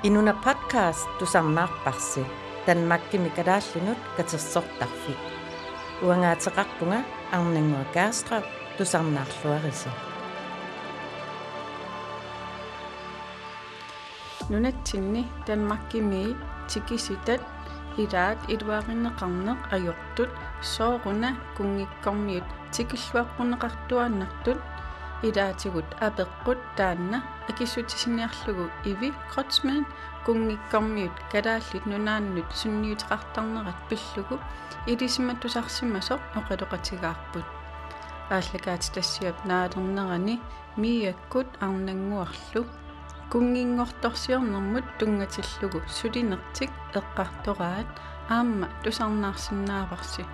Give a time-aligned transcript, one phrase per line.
[0.00, 2.24] Inuna podcast tu sammak parsi
[2.64, 5.20] dan makki mikadallinut katsersortarfik.
[6.00, 7.04] Uangaatseqarpunga
[7.36, 8.40] arnangua kaastraq
[8.80, 9.92] tusarnaarluarisa.
[14.48, 16.32] Nunatsinni tanmakkimi
[16.72, 17.44] tikisitat
[18.00, 20.32] ilaat iluarinneqarneq ajortut
[20.64, 24.60] sooruna kungikkormiut tikilluarpunneqartuannartut
[25.28, 29.84] ilaatigut apeqqut taanna akissutисиниарлугу иви кротсман
[30.24, 34.36] кунгиккормиут калааллит нунааннут сунниутеқартарнерат пиллугу
[34.92, 37.46] илисиматтусарсимасо оқалоқатигаарпут
[38.36, 40.36] ааллакаати тассиап наалернерани
[40.82, 42.62] миаккут арнангуарлу
[43.32, 47.90] кунгингорторсиорнэрмут тунгатиллугу сулинертик эққартораат
[48.36, 50.24] аама тусарнаарсинааварси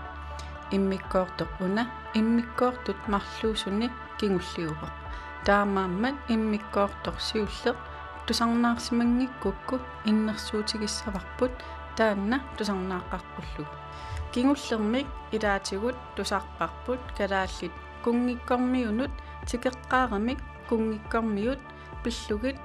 [0.76, 1.84] иммиккоортоқ уна
[2.18, 4.88] иммиккоортут марлуусуни кингуллиупа
[5.44, 7.76] таамааммат иммиккоорторсиуллеқ
[8.26, 11.52] тусарнаарсимангиккукку иннерсуутигиссаварпут
[11.96, 13.86] таанна тусарнааққарпуллугу
[14.36, 17.00] кингуллермик илаатигут тусарпарпут.
[17.16, 17.72] Калааллит
[18.04, 19.10] кунгиккормиунут.
[19.48, 21.60] Тикеққаарамик кунгиккормиут.
[22.04, 22.58] Пиллугит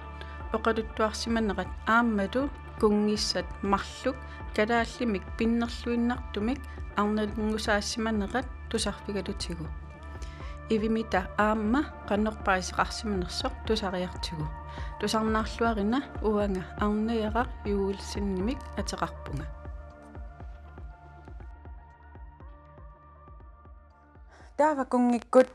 [0.51, 4.17] оқалуттуарсиманерат ааммалу кунгиссат марлук
[4.55, 6.59] калааллимик пиннерлуиннартумик
[6.97, 9.65] арналунгусаассиманерат тусарфигалутигу
[10.70, 14.46] ивимита аама qannorpaisiqarsimanersoq tusariartugu
[15.00, 19.46] tusarnaarluarina uanga arniara yuulsinнимик атеқарпунга
[24.56, 25.48] таава кунгиккут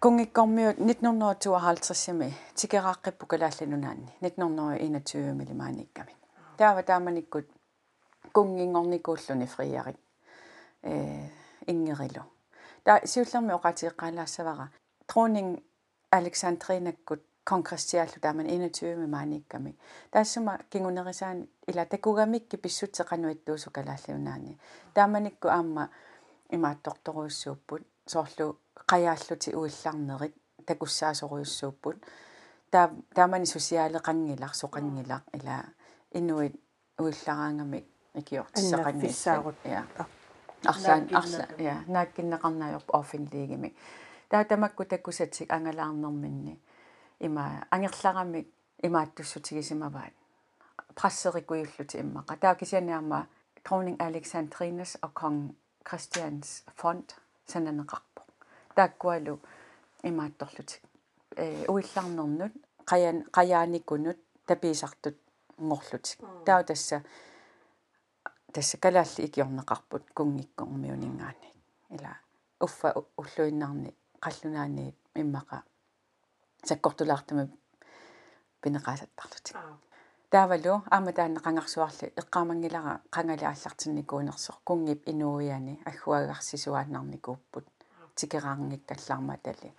[0.00, 6.14] кунгиккормиут 1952-сими тикерааққиппу калаалланунаанни 1921 милимааникками
[6.56, 7.46] таава тааманиккут
[8.32, 10.00] кунгингорникууллуни фриарит
[10.82, 11.28] э
[11.66, 12.24] ингерилу
[12.85, 14.69] та сиуллерми оқатиэққалаассавара
[15.09, 15.63] тронинг
[16.11, 19.75] александринаккут конгрессиаллу тааман 21 мааникками
[20.11, 24.59] таассума кингунерисаани ила такугамикки писсутеқануиттуусу калааллунаани
[24.93, 25.89] тааманикку аама
[26.49, 28.59] имаатторторуйуссууппут соорлу
[28.91, 30.35] қаяаллути уилларнерит
[30.67, 31.97] такуссаасоруйуссууппут
[32.69, 35.57] таа таамани сусиаалеқангилар соқангилар ила
[36.11, 36.53] инуит
[36.99, 39.55] уиллараангамик икиортиссақангиссаагут
[40.71, 43.73] арлаан арла я нааккиннеқарнаajorp offenligimi
[44.29, 46.59] таатамакку таккусатсик ангалаарнэрминни.
[47.19, 48.47] Има ангерларамик
[48.83, 50.13] имааттуссутигисимаваат
[50.95, 53.27] прассерикуйуллути иммаqa таа кисианиарма
[53.63, 55.55] dronning Alexandrines og kong
[55.89, 57.15] Christians fond
[57.47, 58.21] сананеқарпо
[58.75, 59.39] тааккуалу
[60.03, 60.81] имаатторлутик
[61.37, 62.53] э уилларнернут
[62.85, 64.17] қаян қаяаникунут
[64.47, 65.17] тапиисартут
[65.59, 67.03] ngorlutik таа тасса
[68.53, 71.49] тасса калаалли икиорнеқарпут кунгиккормиунингаани
[71.95, 72.13] ила
[72.59, 73.91] уффа уллуиннарни
[74.25, 75.57] қаллунаани иммаqa
[76.63, 77.47] саккортулаартама
[78.61, 79.55] пинеқаасаттарлутик
[80.31, 87.65] таавалу аама таана қангарсуарли эққаамангилара қангали ааллартинникуунерсоқ кунгип инууяни аггуагарсисуааннарникууппут
[88.15, 89.69] тикераарнгик таллаарма тали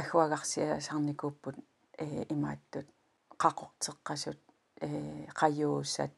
[0.00, 1.56] аггуагарсиасарникууппут
[1.98, 2.86] э имааттут
[3.42, 4.38] қақортеққасут
[4.80, 6.12] э қаюусат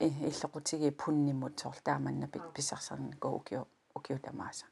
[0.00, 4.66] иллоқутиги пуннимут соорлааманнапик писарсарнику укиу укиутамааса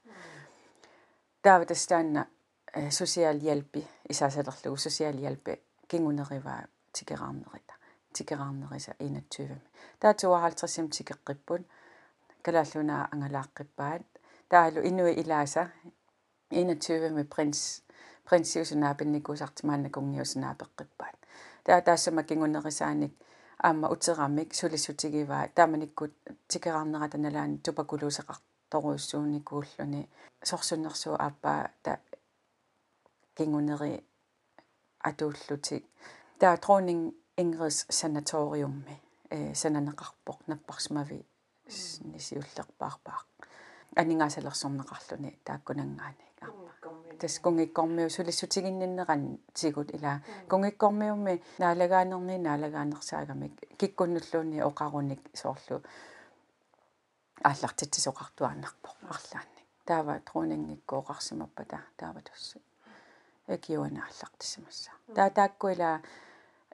[1.43, 2.27] тааватастаанна
[2.91, 5.53] сосиалиалпи исаасалерлугу сосиалиалпи
[5.89, 7.75] кингунериваа тикераарнерита
[8.13, 9.61] тикераарнериса 21
[10.01, 11.63] таа 52 тикеққиппут
[12.43, 14.05] калааллунаа ангалааққиппаат
[14.49, 15.71] таалу инуи илааса
[16.51, 17.83] 21 ми принс
[18.29, 21.17] принсиусунаапинникусартимаанна кунгиусунаапеққиппаат
[21.65, 23.13] таа таассама кингунерисааник
[23.63, 26.13] аама утерамик сулисутигиваа тааманиккут
[26.49, 30.09] тикераарнерата налаани тупакулуусеқарторуйссууникууллуни
[30.45, 31.99] сорсуннерсуу ааппаа та
[33.37, 34.05] кингунери
[35.09, 35.85] атууллутик
[36.41, 38.97] таа тронинг ингрис санаториумми.
[39.31, 41.21] Э сананеқарпоқ наппарсмави
[42.13, 43.27] нисиуллерпаарпаақ
[44.01, 46.28] анингаасалерсорнеқарлуни тааккунангаани
[47.19, 55.83] тас кунгиккормиу сулиссутигинниннеран тигут ила кунгиккормиумми наалагаанерни наалагаанерсаагамик киккуннуллуунни оқаруник соорлу.
[57.43, 62.61] Ааллартитсисоқартуааннарпо арлаанни таава трунингиккооқарсимаппа таа таава туссу.
[63.49, 66.01] Экиуана ааллартиссимасса таа тааккуила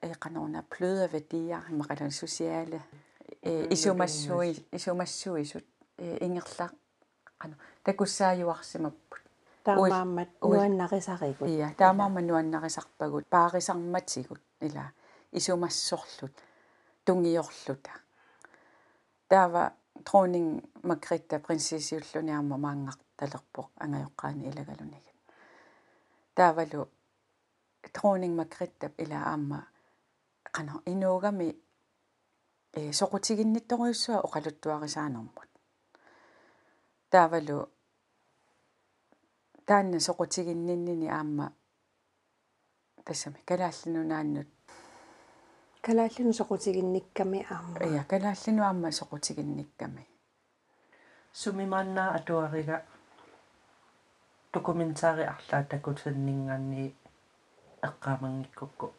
[0.03, 2.81] э канаруна плøde værdier имақалан сусиале
[3.43, 5.65] э исумассуи исумассуисут
[5.99, 6.71] э ингерлаа
[7.41, 9.04] қана такуссааюарсимаппут
[9.65, 14.93] таамааммат нуаннарисаригут ия таамаама нуаннарисарпагут паарисарматигут ила.
[15.33, 16.35] Исумассорлут
[17.05, 17.93] тунгиорлута.
[19.29, 19.73] Таава
[20.05, 25.19] тронинг макритта принцессиуллуниарма маангарталерпоқ ангайоққаани илагалунигат
[26.35, 26.89] таавалу
[27.93, 29.67] тронинг макритта ила аама
[30.53, 31.57] қана инуугами
[32.73, 35.51] э соқутигиннитторуйуссуа оқалуттуарисаанермут
[37.11, 37.69] таавалу
[39.67, 41.53] таанна соқутигинниннини аама.
[43.05, 44.49] Тассами калааллинунааннут
[45.81, 47.85] калааллину соқутигинникками аама.
[47.85, 50.09] Я калааллину аама соқутигинникками
[51.35, 52.85] сумимааннаа атуарига.
[54.53, 56.95] Документаари арлаа такутсиннингаанни
[57.83, 58.93] эққаамангиккукку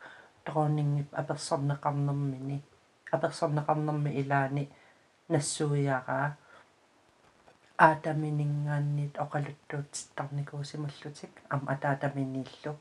[0.43, 2.57] торонингип аперсорнеқарнэрмини
[3.11, 4.69] аперсорнеқарнэрми илаани
[5.29, 6.37] нассуиараа
[7.77, 12.77] аатаминингааннит оқалуттуутиттарникуусималлутик ам атаатаминнииллу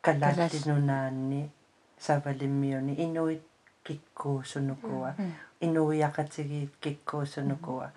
[0.00, 1.50] калааллинунаанни
[1.98, 3.42] савалиммиуни инуит
[3.84, 5.14] киккуусунукуа
[5.60, 7.90] инуиақатигиит киккуусунукуа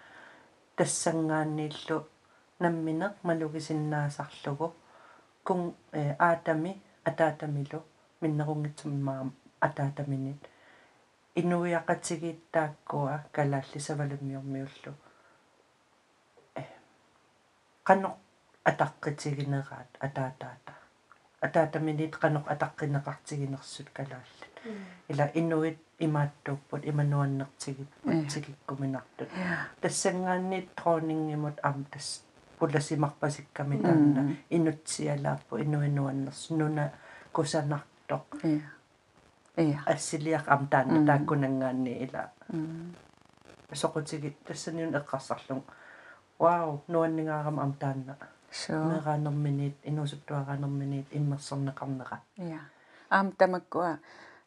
[0.76, 2.08] тассангааннииллу
[2.60, 4.74] намминеқ малугисиннаасарлугу
[5.44, 5.74] кун
[6.28, 7.80] аатами атаатамилу
[8.22, 9.24] миннерунгитсуммаа
[9.68, 10.42] атаатаминит
[11.36, 15.09] инуиақатигииттааккуа калааллисавалуммиормиуллу э
[17.90, 18.10] канно
[18.70, 20.74] атаққитигинераат атаатаата
[21.42, 24.54] атаатаминит канно атаққинеқартигинерсут калааллат
[25.10, 27.90] ила инуит имааттууппут имануаннертигип
[28.32, 29.30] тигиккуминартут
[29.82, 32.22] тассангаанниит тронингимут ам тас
[32.60, 36.92] пулласимарпасикками таанна инутсиалааппу инуинуаннерс нуна
[37.34, 38.28] кусанартоқ
[39.58, 42.24] ия ассилиақ ам таанна тааккунангаанни ила
[43.82, 44.94] соқутигит тассаниун
[46.40, 48.18] эққарсарлун вау нуаннигаарам ам таанна
[48.70, 52.62] мегаанерминит инусуттуагаанерминит иммерсорнеқарнера ия
[53.10, 54.00] аам тамаккуа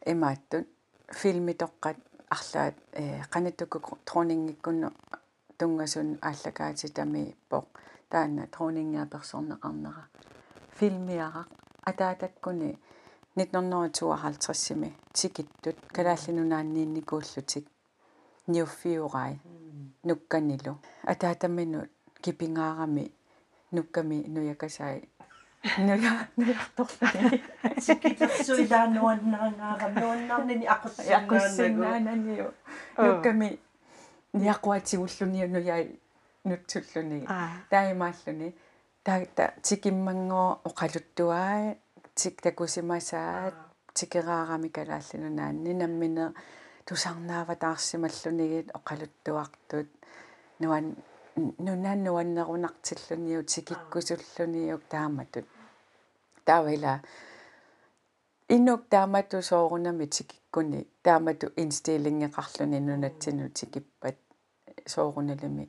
[0.05, 0.67] имааттут
[1.09, 1.97] филмитоққат
[2.29, 4.91] арлаат э қанаттуку тронингиккуну
[5.57, 7.65] тунгасун ааллакаати тами поқ
[8.09, 10.03] таана тронингиа персорнеқарнера
[10.77, 11.47] филмиарaq
[11.85, 12.79] атаатаккуни
[13.35, 17.65] 1952-сими тикиттут калааллинунаанниинникууллутик
[18.47, 19.39] ниуффиурай
[20.03, 21.89] нукканилу атаатамминут
[22.21, 23.11] кипингаарами
[23.71, 25.09] нукками нуякасай
[25.77, 27.41] нуя нуярторлани
[27.85, 32.49] сикитерсуилаануаннерангаарам нуаннарнини ақуссаннаананниу
[32.97, 33.59] нукками
[34.33, 35.99] ниақуатигуллуни нуяи
[36.43, 37.27] нутсуллуни
[37.69, 38.55] таимааллуни
[39.03, 41.75] таата тикиммангоо оқалуттуаа
[42.15, 43.55] тик такусимасаат
[43.93, 46.25] тикераарами калааллинунаанни наммине
[46.85, 49.89] тусарнаава таарсималлунигит оқалуттуартут.
[50.59, 50.85] Нуан
[51.65, 55.45] нунан нуаннерунартиллуниу тикиккусуллуниук тааматут.
[56.45, 57.01] Таавила
[58.47, 64.17] иннук таамату соорунами тикиккуни таамату инстилингеқарлуни нунатсину тикиппат
[64.85, 65.65] соорунalimi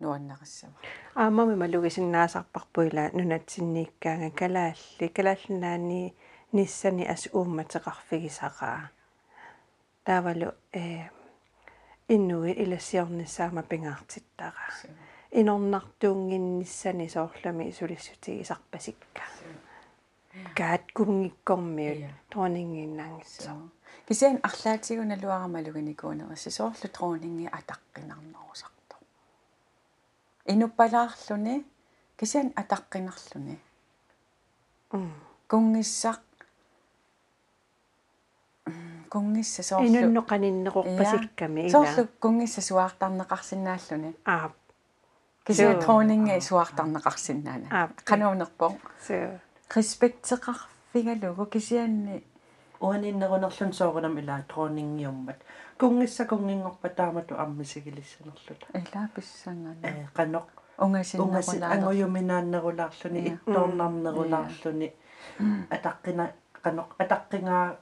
[0.00, 0.74] нуаннериссава
[1.14, 5.06] аамами малугисиннаасарпарпуила нунатсиннииккаага калаалли.
[5.16, 6.14] Калааллинаани
[6.52, 8.90] ниссани ас уумматеқарфигисақаа
[10.06, 11.08] таавалу э
[12.14, 14.66] иннуи илассиорнissaама пингаартиттара
[15.40, 19.24] инорнартуунгинниссани соорлами сулиссутигисарпасикка
[20.58, 23.52] гаат кунгиккормиут тоонингиннаангитсо
[24.08, 28.96] кисиан арлаатигуна луарамалуганикуунерисси соорлу троонинги атаққинарнерусарто
[30.52, 31.56] инуппалаарлуни
[32.16, 33.58] кисиан атаққинарлуни.
[35.50, 36.20] Кунгиссақ
[39.06, 41.70] кунгисса соорлу инунноқаниннеқорпасикками ила.
[41.70, 44.50] Соорлу кунгисса суаартарнеқарсинааллуни аа
[45.46, 48.76] кисиан троонинги суаартарнеқарсинаана қануунерпо
[49.74, 52.24] респектеқарфигалугу кисианни
[52.80, 55.36] уаниннерунерлун соорунам ила тронингиуммат
[55.78, 60.46] кунгисса кунгингорпа таамату аммисигилиссанерлута ила писсангана э канеқ
[60.78, 64.92] унгасиннерулаа ангуюминааннерулаарлуни иттоорнарнерулаарлуни
[65.70, 66.24] атаққина
[66.62, 67.76] канеқ атаққингаа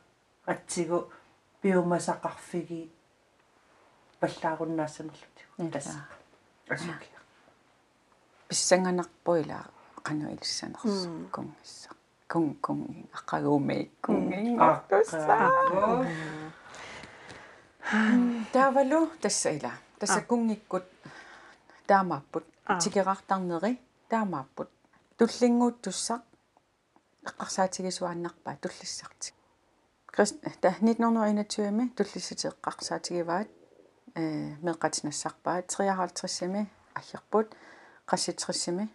[0.47, 1.11] атсигу
[1.63, 2.91] пиумасақарфиги
[4.21, 5.99] паллааруннаассанерлутигу тасса
[6.69, 7.21] асукиа
[8.49, 9.59] писсанганарпуила
[10.07, 11.91] qanu ilssanerс kungissa.
[12.29, 12.83] Kung kung
[13.13, 15.51] aqaguumi kungin артусsaa
[18.53, 20.85] таавалу тассаила тасса кунгиккут
[21.87, 22.45] таамааппут
[22.83, 23.73] тикерартарнери
[24.09, 24.71] таамааппут
[25.19, 26.23] туллингуут туссақ
[27.29, 29.44] эққарсаатигисуаннарпаа туллиссарти крист
[30.15, 33.49] та 1921ми туллиссатеэққарсаатигиваат
[34.15, 37.49] э меққатинассарпаа 53-сими аггерпут
[38.07, 38.89] qassitriссими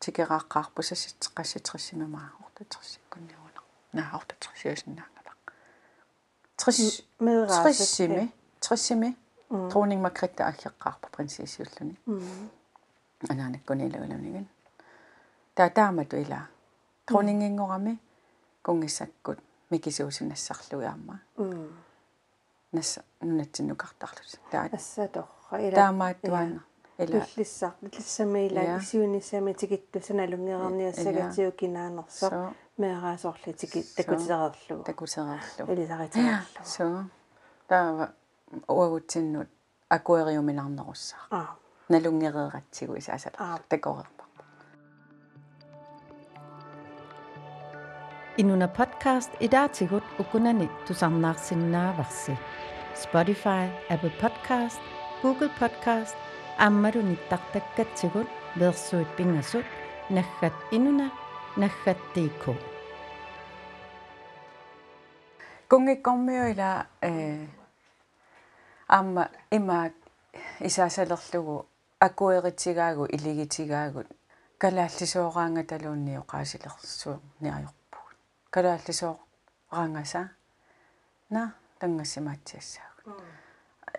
[0.00, 3.60] тикерааққаарпусасит qassitriссимимаа ортатерсиккунниуна
[3.92, 5.36] наа ортатерсиусиннаангалаа
[6.60, 9.16] трис медраасими триссими
[9.48, 11.96] троонинг макритта аггеққарпа принцессиуллуни
[13.32, 14.46] анаанаккунилагалуниган
[15.54, 16.40] таатаамату ила
[17.06, 17.98] тронингингорами
[18.62, 19.38] кунгиссаккут
[19.70, 21.20] микисуусинассарлуиарма
[22.72, 26.64] нас нунатсиннукартарлус таа ассаторра ила таамааттуана
[26.98, 37.04] ила туллиссаар туллиссамаила исиунissами тикиттусаналунгеэрниассагатиу кинаанерсо меараасорли тики такутисереерлугу такусереерлу илисаритаарлу so
[37.68, 38.12] таава
[38.66, 39.48] уагутсиннут
[39.88, 41.56] акуэриуминарнеруссаа аа
[41.88, 44.17] налунгереератсигу исаасала такорерпа
[48.38, 51.38] Inuna podcast i dag til hut ukunani tusannak.
[52.94, 54.78] Spotify, Apple Podcast,
[55.22, 56.14] Google Podcast,
[56.58, 58.26] ammaru nittaktakkat til hut
[58.56, 59.64] versuit pingasut
[60.10, 61.10] nakhat inuna
[61.56, 62.54] nakhat tiko.
[65.68, 66.84] Kungi kommio ila
[68.88, 69.90] amma ima
[70.60, 71.64] isasalerlugu
[72.00, 74.06] akueritigaagu iligitigaagud
[74.58, 77.77] kalaallisooqaangataluunniu qaasilersuun niajor
[78.54, 79.18] niajorpugут
[79.70, 80.30] калааллисуораангаса
[81.30, 83.22] на тангассимаатсиассаагут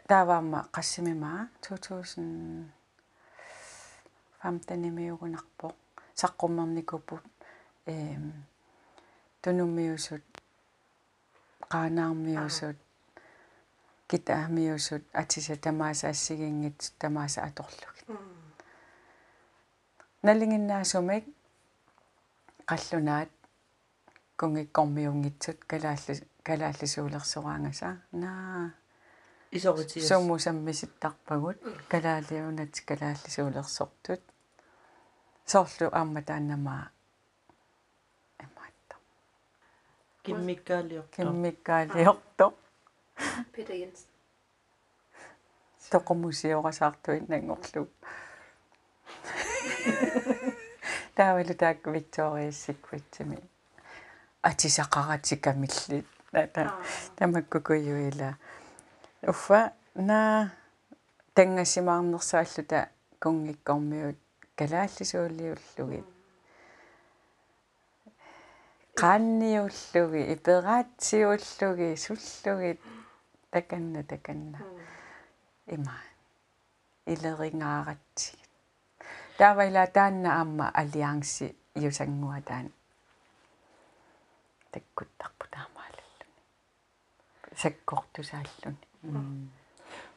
[0.08, 2.79] тааваама qassimimaa 2000
[4.44, 5.74] 15
[6.22, 7.24] саққуммерникуппут
[7.86, 8.46] эм
[9.41, 10.25] тунуммиусут
[11.72, 12.77] qaanaarmiusut
[14.08, 18.08] китаамиусут атиса тамааса ассигингит тамааса аторлугит
[20.24, 21.25] налингиннаасумик
[22.70, 23.29] қаллунаат
[24.39, 26.13] кунгиккормиунгитсут калаалли
[26.48, 28.72] калааллисуулерсораангаса наа.
[29.51, 31.58] Исоритиас суммусаммиситтарпагут
[31.91, 34.22] калаалиунат калааллисуулерсортут.
[35.51, 36.86] Соорлу аама тааннамаа
[40.24, 42.46] киммиккаалиорто киммиккаалиорто
[43.53, 44.10] Peter Jensen
[45.91, 47.88] тоқомусиорасаартуит нангорлу.
[51.15, 53.39] Таавалу таак викториассиквитсими
[54.41, 56.74] атисақаратикамиллит тата
[57.15, 58.38] тамаккукуйуила
[59.27, 60.51] уффа на
[61.36, 62.89] тангассимаарнерсааллута
[63.22, 64.17] кунгиккормиут
[64.58, 66.08] калааллисуулиуллугит
[69.00, 72.79] qaanniullugi iperaatiullugi sullugit
[73.51, 74.60] takanna takanna
[75.75, 75.96] ima
[77.08, 78.39] ileringaaratsig
[79.38, 81.48] taavaila taanna aamma allianssi
[81.81, 82.41] iusangua
[84.71, 86.33] taan takkuttarpu taamaalalluni
[87.55, 88.88] sakkortusaalluni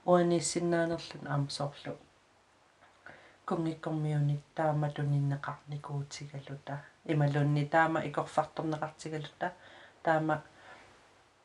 [0.06, 1.98] уанисиннаанерлун аамсоорлу
[3.46, 9.50] кунгиккормиуни тааматуниннеқарникуутигалута ималунни таама икорфарторнеқартигалута
[10.02, 10.42] таама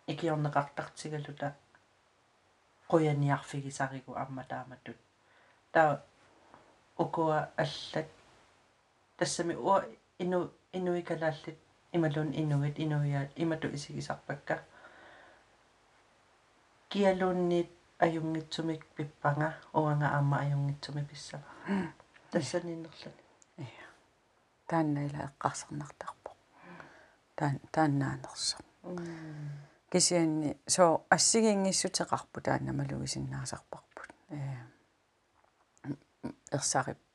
[0.07, 1.51] икиорнеқартартигалута
[2.89, 4.97] қуяниарфигисаригу амма тааматут
[5.71, 6.01] таа
[6.97, 8.07] укуа аллат.
[9.17, 9.83] Тассами уа
[10.19, 11.57] ину инуикалааллит
[11.98, 14.63] ималун инугит инуяат имату исигисарпакка
[16.89, 21.44] киалуунниит аюнгитсумик пиппанга уанга аама аюнгитсуми писсава
[22.32, 23.24] тассаниннерлани
[24.68, 26.32] тааннаила эққарсернартарпо
[27.36, 28.58] таан тааннаанерсо
[29.92, 34.36] кисианни соо ассигингиссутеқарпу тааннамалугисиннаасарпарпут э
[36.51, 37.06] ерсариппо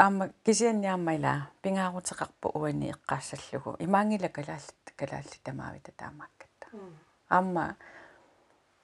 [0.00, 6.66] аама кисианни аамаила пингаарутеқарпу уани эққаассаллугу имаангила калааллит калаалли тамаавита таамааккатта
[7.28, 7.76] аама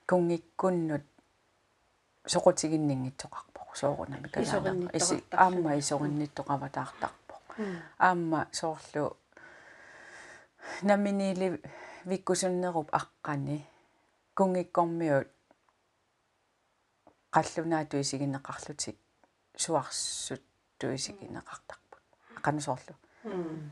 [0.08, 1.04] кунгиккуннут
[2.32, 7.34] соқутигиннингитсоқарпо соорунами калаана иси аама исоринниттоқаватаартарпо
[7.98, 9.16] аама соорлу
[10.82, 11.62] наминили
[12.04, 13.64] виккусуннеруп аққани
[14.34, 15.28] кунгиккормиут
[17.34, 18.98] қаллунаату исигинеқарлутик
[19.56, 20.42] суарсут
[20.78, 22.02] туисигинеқартарпут
[22.38, 22.94] ақанусоорлу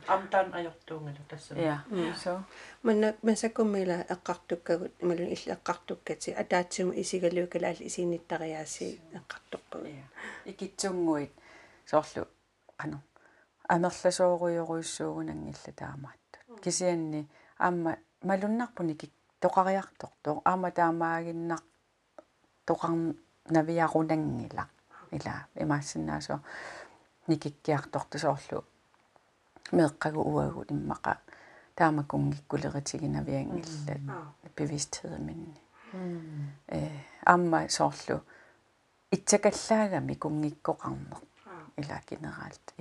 [0.08, 1.78] амтан ajortuungalu tassa ja
[2.22, 2.32] so
[2.82, 9.88] манна масакуммила эққартуккагут ималун илла эққартуккати атаатсума исигалуукалаал исиинниттариааси эққарторпагут
[10.50, 11.32] икитсунгуит
[11.86, 12.26] соорлу
[12.78, 12.98] ану
[13.68, 21.60] амерласооруйоруйссуугунангилла таамаатту кисианни аама малуннарпуни кик тоқариарторто аама таамаагиннар
[22.66, 22.90] тоқар
[23.50, 24.68] навиарунангила
[25.12, 25.46] ила.
[25.54, 26.40] Имаассиннаасо
[27.28, 28.64] никиккиарторто соорлу
[29.72, 31.12] меэккагу уагу иммаqa
[31.76, 33.94] таамакунгиккулеритигинавиангилла
[34.56, 35.54] bevidstheden
[36.68, 36.88] э
[37.24, 38.20] амма соорлу
[39.10, 41.18] итсакаллаагами кунгиккоқарнер
[41.76, 42.74] ила генералт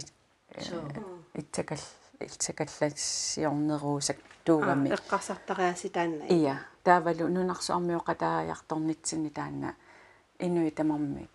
[1.33, 1.77] итсакал
[2.19, 6.23] итсакаллассиорнеруусак туугами эққарсартариаси таанна.
[6.29, 6.59] Ия.
[6.83, 9.75] Таавалу нунарсуармиоқатааярторнитсини таанна.
[10.39, 11.29] Инуи тамарми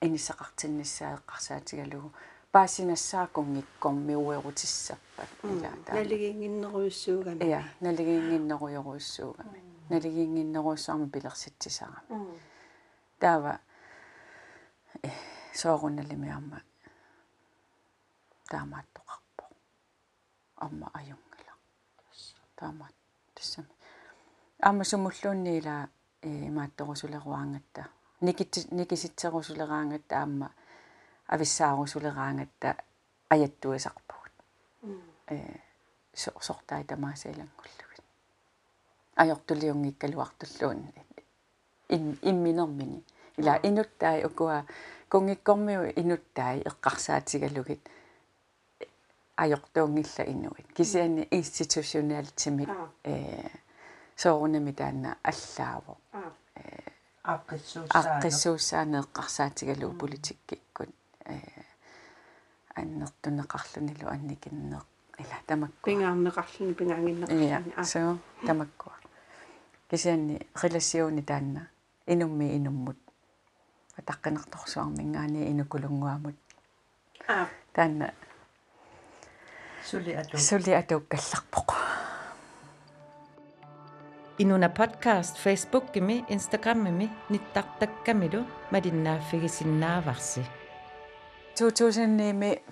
[0.00, 2.12] инисақартиннссаа эққарсаатигалугу
[2.56, 9.60] паасинассаакунгиккормиуерутиссаппат ила таа налигингиннеруйуссуугами ия налигингиннеруйоруйссуугами
[9.92, 12.32] налигингиннеруссаарми пилерситсисарами м
[13.20, 13.52] таава
[15.02, 15.10] э
[15.60, 16.58] соорунналимиарма
[18.50, 19.44] таамааттоқарпо
[20.64, 21.54] амма аюнгала
[22.58, 22.96] таамаат
[23.34, 23.72] тассами
[24.68, 25.76] амма сумуллуунниила
[26.22, 27.82] э имаатторусулеруаангатта
[28.26, 30.48] никит никиситсерусулераангатта амма
[31.28, 32.76] ависсаарусулераангатта
[33.28, 34.32] аяттуисарпугут
[35.30, 35.38] э
[36.14, 38.04] сортаи тамаасаилангуллугит
[39.22, 40.80] ajortuliungikkaluartulluun
[41.88, 43.04] ин имминермини
[43.38, 44.64] ила инуттаи укуа
[45.10, 47.82] кунгиккормиу инуттаи эққарсаатигалугит
[49.36, 52.70] ajortuungilla инуит кисиани институционаалтимик
[53.04, 53.48] э
[54.16, 55.98] соорунами таанна аллааво
[57.22, 60.65] аққиссууссаа аққиссууссаане эққарсаатигалуу политиккиккут э
[62.75, 64.85] аннертунеқарлунилу анникиннеқ
[65.19, 68.91] ила тамакку пингаарнеқарлуни я пингаангиннеқарлуни so тамакку
[69.89, 71.67] кисианни реласиуни таанна
[72.05, 72.97] инумми инуммут
[73.97, 76.35] атаққинерторсуармингаани инукулунгуамут
[77.27, 78.13] а таанна
[79.83, 81.69] сули ату сули атууккалларпоқ
[84.41, 88.41] Inuna podcast Facebook-imi, Instagram-imi, nittартаккамилу
[88.71, 90.41] малиннааффигисиннааварси.
[91.56, 92.62] 2000-ими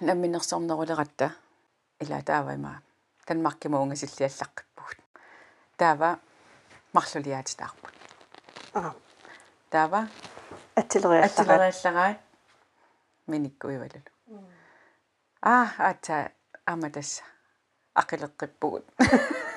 [0.00, 1.30] намминерсорнерулератта
[2.00, 2.80] ила таавайма
[3.26, 4.98] танмаркимуунgasиллиаллаққиппугут
[5.76, 6.18] таава
[6.94, 7.92] марлулиаатитаарпут
[8.74, 8.92] а.
[9.70, 10.08] Таава
[10.76, 12.20] атилериаллараат атилериаллараат
[13.26, 14.40] миниккуивалулу
[15.42, 16.30] аа ата
[16.64, 17.24] аматасса
[18.00, 18.84] ақилеққиппугут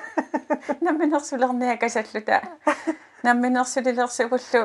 [0.84, 2.42] намминерсулерниа касаллута
[3.22, 4.62] намминерсулилерсугуллу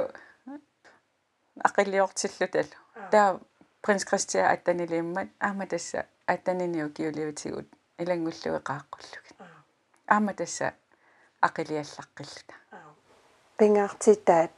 [1.64, 2.85] ақилиортиллуталу
[3.16, 3.40] таа
[3.84, 6.00] принц кристиа аттанилииммат ааматасса
[6.34, 7.68] аттаниниу киулиутигут
[8.02, 9.38] илангуллуи qaаққуллугит
[10.16, 10.68] ааматасса
[11.48, 12.56] ақилиаллаққиллута
[13.58, 14.54] пингаартитаат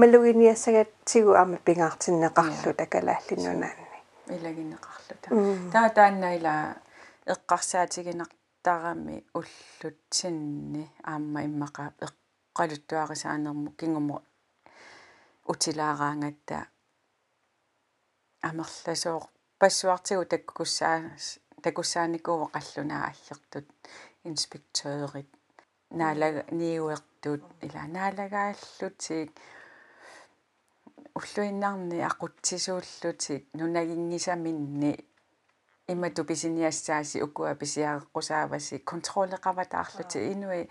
[0.00, 3.98] малугиниассагат тигу аама пингаартиннеқарлу такалааллинунаанни
[4.36, 5.26] илагиннеқарлута
[5.74, 6.54] таа тааннаила
[7.34, 14.16] эққарсаатигинартарами уллут синни аама иммақа эққалуттуарисаанерму кингумо
[15.52, 16.58] утилаараангатта
[18.42, 19.20] амерласоо
[19.58, 20.98] пассуартигу таккуссаа
[21.62, 23.66] такуссааникуу қаллунаа аллертут
[24.24, 25.28] инспектørit
[25.90, 29.30] наалага ниуертут ила наалагааллутик
[31.18, 34.92] уллуиннарни aqutsisuullutик нунагингисаминни
[35.88, 40.68] имату писиниассааси укуа писиааққусааваси контролеқаватаарлути инуи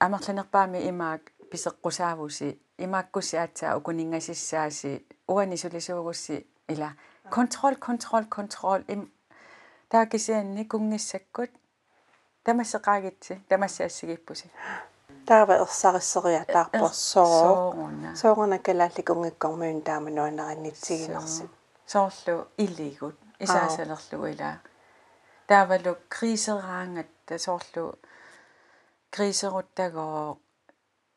[0.00, 4.91] амерланерпаами имаак писеққусаавуси имааккуси аатсаа укунингасиссааси
[5.33, 6.35] уани сулисуугусси
[6.73, 6.89] ила
[7.35, 9.01] контрол контрол контрол им
[9.91, 11.51] таакисианни кунгиссаккут
[12.45, 14.47] тамассеқаагитси тамассаассигиппуси
[15.29, 21.43] таава ерсариссериатаарпорсоо сооруна соорна калаалликунгиккормуун таама нуанераннитсигинерси
[21.93, 24.51] соорлу илигут исаасалерлугу ила
[25.49, 27.83] таавалу крисераангатта соорлу
[29.13, 30.37] крисеруттагоо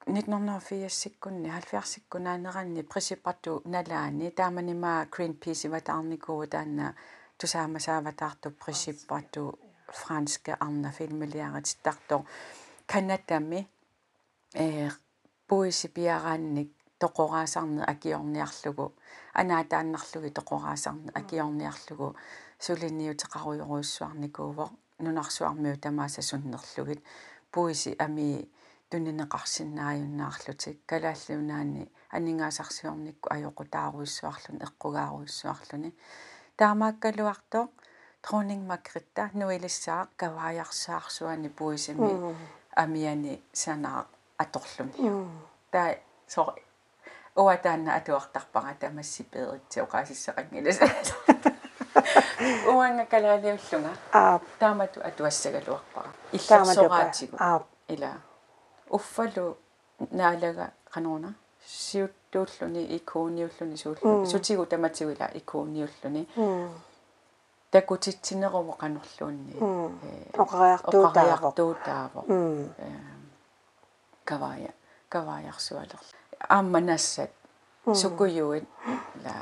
[0.07, 6.93] 1984-сиккунни 70-сиккунаанеранни присипарту налаани тааманима Greenpeace иватаарникуу таанна
[7.37, 11.77] тусаамасааватаарту присиппарту франска арна филмилиарат
[12.85, 13.67] канатами
[14.53, 14.89] э
[15.49, 18.93] буиси пиараанник тоқораасарне акиорниарлугу
[19.33, 22.15] анаатааннарлуги тоқораасарне акиорниарлугу
[22.59, 27.03] сулиниутеқаруйоруйссуарникууво нунарсуармиу тамааса суннерлугит
[27.51, 28.49] буиси ами
[28.89, 31.83] тунинеқарсинааюннаарлутик калааллунаани
[32.15, 35.91] анингаасарсиорникку ajоқутааруйссуарлун эққугааруйссуарлуни
[36.57, 37.69] таамааккалуарто
[38.21, 42.35] тронинг макритта нуилиссаа кавааярсаарсуани буисами
[42.75, 44.05] амиани санаа
[44.37, 44.93] аторлуни.
[45.71, 45.95] Таа
[46.27, 46.55] со
[47.35, 50.79] уатаанна атуартарпара тамассипееритси оқаасиссеқангилас
[52.75, 58.11] уанга калаалиуллунга аа таамату атуассагалуарпара иллерсораатигу аа ила
[58.89, 59.57] уффалу
[60.11, 61.33] наалага кануна
[61.65, 66.69] сиуттууллуни икууниуллуни сууллу сутигу таматигуила икууниуллуни м
[67.71, 69.53] такутитсинерумо канорлуунни
[70.43, 72.21] оқариартуутааво
[74.23, 74.73] кавая
[75.09, 75.99] каваярсуалер
[76.49, 77.31] аама нассат
[77.93, 78.65] сукуюит
[79.23, 79.33] ла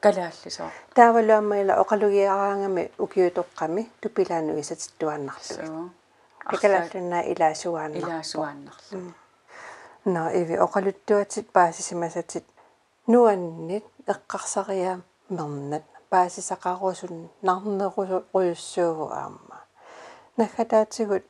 [0.00, 5.90] калааллисоо таавалуаммаила оқалугиараангами укиутоққами тупилаануисатиттуаннарлуги соо
[6.50, 9.14] пикалааллунаа илаасуаанна илаасуааннарлу
[10.14, 12.44] на иви оқалуттуатит паасисимасатит
[13.06, 19.58] нуаннит эққарсариа мернат паасисақарусун нарнерусуйуссууву аама.
[20.36, 21.24] Наггатаатигут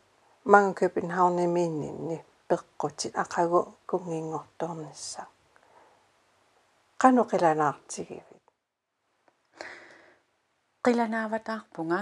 [0.45, 2.17] манга Københavnimiinninni
[2.49, 5.23] peqqutit aqagu kungiingortornissa
[7.03, 8.45] qanu qilanaartigivit
[10.85, 12.01] qilanaavataarpunga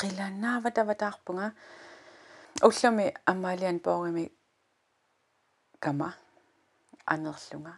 [0.00, 1.46] qilanaavatavatаарpunga
[2.60, 4.32] уллами аммаалиан поорими
[5.80, 6.14] кама
[7.06, 7.74] анерлунга.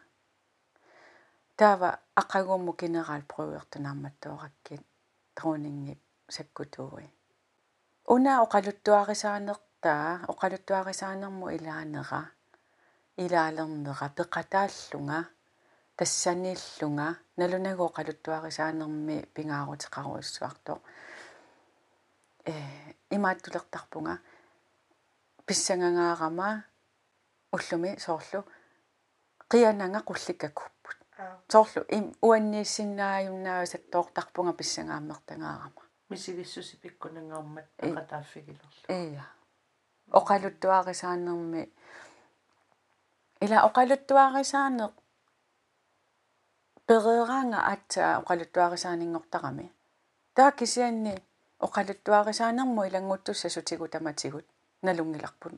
[1.57, 4.83] Таава ақагуумму кинераал провертунаарматтуораккит
[5.35, 7.09] трунингип саккутууи
[8.07, 12.23] уна оқалуттуарисаанертаа оқалуттуарисаанерму илаанера
[13.17, 15.19] илаалернера пеқатааллунга
[15.97, 20.79] тассаниллунга налунагу оқалуттуарисаанерми пингаарутеқаруиссуартоо
[22.45, 22.53] э
[23.17, 24.19] имааттулертарпунга
[25.47, 26.65] писсангангаарама
[27.53, 28.45] уллуми соорлу.
[29.49, 30.99] Қиананга қулликкакуппут
[31.49, 31.83] соорлу.
[31.89, 39.25] Им уаннииссиннааюннаава саттоортарпунга писсангааммертангаарама мисигиссуси пиккунангаармат ақатааффигилерлу ия
[40.21, 41.63] оқалуттуарисаанерми
[43.45, 44.93] ила оқалуттуарисаанеқ
[46.89, 49.67] перераанга атсаа оқалуттуарисаанингортарами
[50.37, 51.15] таа кисианни
[51.67, 54.47] оқалуттуарисаанерму илангуттусса сутигу таматигут
[54.87, 55.55] налунгиларпут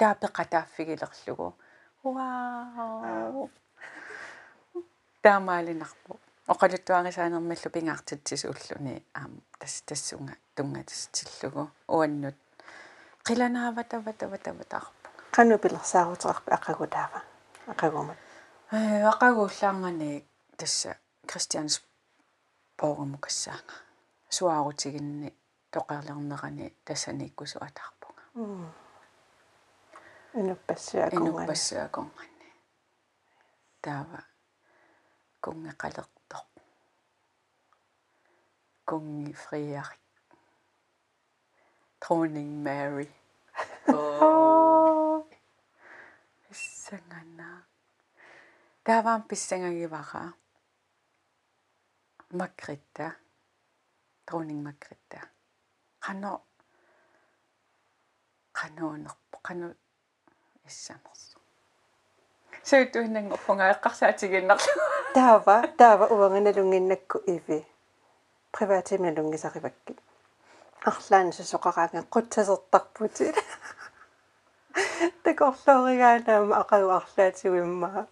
[0.00, 1.48] таапеқатааффигилерлугу
[2.14, 3.50] вау
[5.24, 6.12] таамаалинарпу
[6.52, 11.62] оқалуттуарисаанермаллу пингаартитсис уллуни аам тас тассунга тунгатистиллугу
[11.94, 12.38] уаннут
[13.26, 17.20] қиланааватаватаватаватаарпу qanu pilersaaruteqarpa aqagutaava
[17.72, 18.18] aqagumat
[18.72, 18.78] э
[19.12, 20.24] ақагууллаарнганик
[20.58, 20.90] тасса
[21.30, 21.74] кристианс
[22.78, 23.74] поорумукассаага
[24.36, 25.30] суаарутигинни
[25.74, 27.58] тоқерлернерани тассаниккусу
[28.34, 28.72] атаарпунга
[30.34, 32.50] инуппассуакунгани инуппассуаконгани
[33.82, 34.20] таава
[35.42, 36.46] кунгеқалертоқ
[38.88, 40.00] кунги фриари
[42.00, 43.08] тронинг мэри.
[43.88, 45.28] Оо
[46.50, 47.50] иссангана
[48.84, 50.24] тааваан писсангагивара
[52.38, 53.06] макритта
[54.26, 55.20] тронинг макритта
[56.04, 56.32] қано
[58.62, 59.74] қаноонерпо қано
[60.68, 61.38] иссамерсу
[62.68, 67.58] сөөтуинангорпунга эққарсаатигиннарлу таава таава уанганалунгиннакку иви
[68.54, 69.96] приватимналунгисаривакки
[70.90, 73.26] арлаан сусоқараанга қутсасертарпути
[75.24, 78.06] такорлооригаанаа ақагу арлаатигуиммаа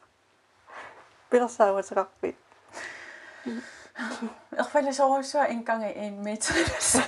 [1.30, 2.36] пилерсааватеқарпит
[4.58, 7.02] ерфаласоруссуа инканга иммитериласса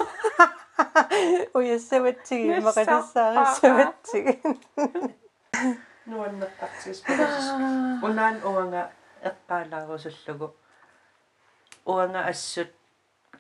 [1.59, 4.35] уяссаватсиги мақалиссаариссаватсиги
[6.11, 6.99] нуаннеққартис
[8.07, 8.83] унаан уанга
[9.29, 10.49] эққаалаарусуллугу
[11.85, 12.71] уанга ассут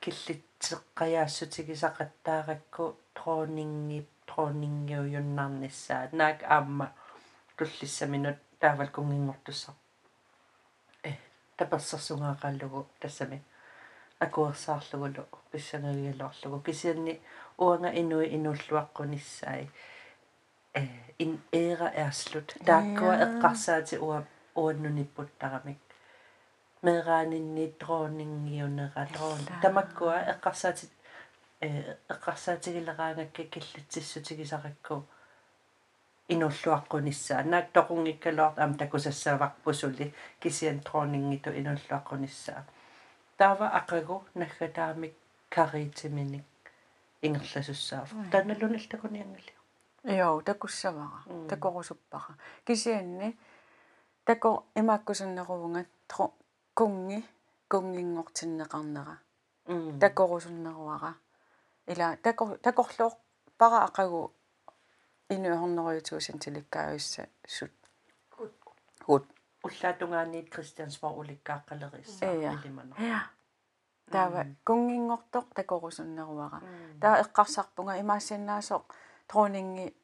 [0.02, 6.92] киллитсеққаяассутигисақаттааракку тронингип тронингиуйуннарниссаа наак аама
[7.56, 9.74] туллиссаминут таавал кунгингортуссар
[11.02, 11.12] э
[11.56, 13.42] таперсерсугаақаллугу тассами
[14.24, 17.20] акуерсаарлугулу писсанагиалоорлугу кисианни
[17.58, 19.64] уанга инуи инуллуаққуниссаи
[20.74, 20.82] э
[21.18, 24.18] ин эра эрслут тааккуа эққарсаати уа
[24.54, 25.80] уаннуниппуттарамик
[26.82, 30.84] мераанинни дронингиунера дрон тамаккуа эққарсаати
[31.60, 34.96] э эққарсаатигилераангакка киллитсиссутигисаракку
[36.32, 42.62] инуллуаққуниссаа наак тоқунгиккалоорт ам такусассааварпусули кисиан дронингиту инуллуаққуниссаа
[43.42, 45.14] таава ақагу наггатаамик
[45.54, 46.46] каритиминик
[47.26, 49.52] ингерласуссаав таналунал такуниангали
[50.04, 51.22] Joo, takussavara.
[51.48, 52.34] Takorusuppara.
[52.64, 53.38] Kisianni
[54.24, 56.34] tako imaakkusunneruvunga tro
[56.74, 57.24] kungi
[57.70, 59.16] kungingortinneqarnera.
[59.98, 61.12] Takorusunneruara.
[61.88, 63.12] Ila takor takorluor
[63.58, 64.34] para aqagu
[65.30, 67.72] inuhorneruyutuusan tilikkaayussa sut.
[69.64, 69.72] Hut.
[69.72, 73.20] уллаатунгаанниит кристиансбор уликкааққалерисса илимана Ja.
[74.10, 76.60] Taava kungingortoq takorusунneruara.
[77.00, 78.84] Taa eqqarsarpunga imaassinnaasoq
[79.32, 79.94] троningi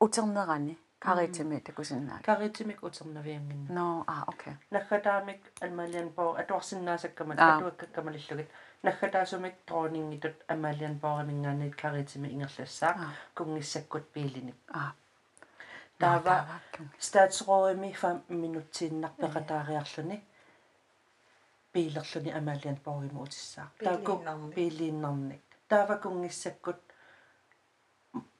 [0.00, 2.20] утернерани каритими такусиннаа.
[2.22, 4.54] каритимик утернавиангинна No, ah, okay.
[4.70, 7.56] наггатаамик алмалиан поо атуарсиннаасаккамат Аа.
[7.56, 8.48] атуаккаккамалиллугит
[8.82, 13.10] наггатаасумик тронингитут амалиан пооримингаанит каритими ингерлассаа Аа.
[13.34, 14.92] кунгиссаккут пиилиник Ah.
[15.98, 16.36] Таава
[16.98, 20.18] стаатсроими фам минутсииннарпеқатаариарлуни
[21.72, 24.54] пиилерлуни амалиан поориму утиссаа тааку Пиилииннарник.
[24.54, 26.80] пиилииннарник таава кунгиссаккут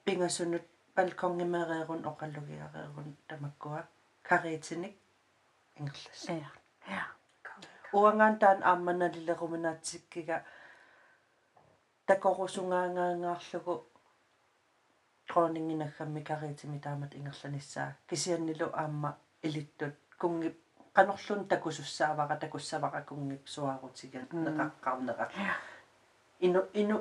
[0.05, 0.65] пингасунут
[0.95, 3.81] балконгимереерун оқаллугиареерун тамаккуа
[4.27, 4.95] каритиник
[5.79, 6.49] ингерлас Ja.
[6.95, 7.03] Ja.
[7.93, 10.37] уангаан таан аамманалилеруминаатсиккига
[12.07, 13.75] такорусунгаангаангаарлугу
[15.28, 20.56] тронингинаггамми кариитими таамат ингерланиссаа кисианнилу аама илиттут кунгип
[20.96, 25.26] qanorlun takusussaavaqa takussavaqa kungip suarutiga neqaqqarneqa
[26.40, 26.96] inu inu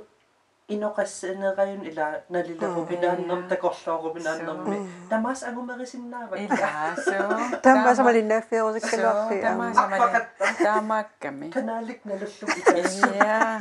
[0.71, 4.77] inoqassanerajun ila nalilerupinaanner takorluorupinaannermi
[5.09, 10.25] tamas angumerisinnaava илаасу Тамма самалиннааффиорусиккалуарфи тама самали
[10.63, 13.59] таамаакками канаалик налуллу итассу я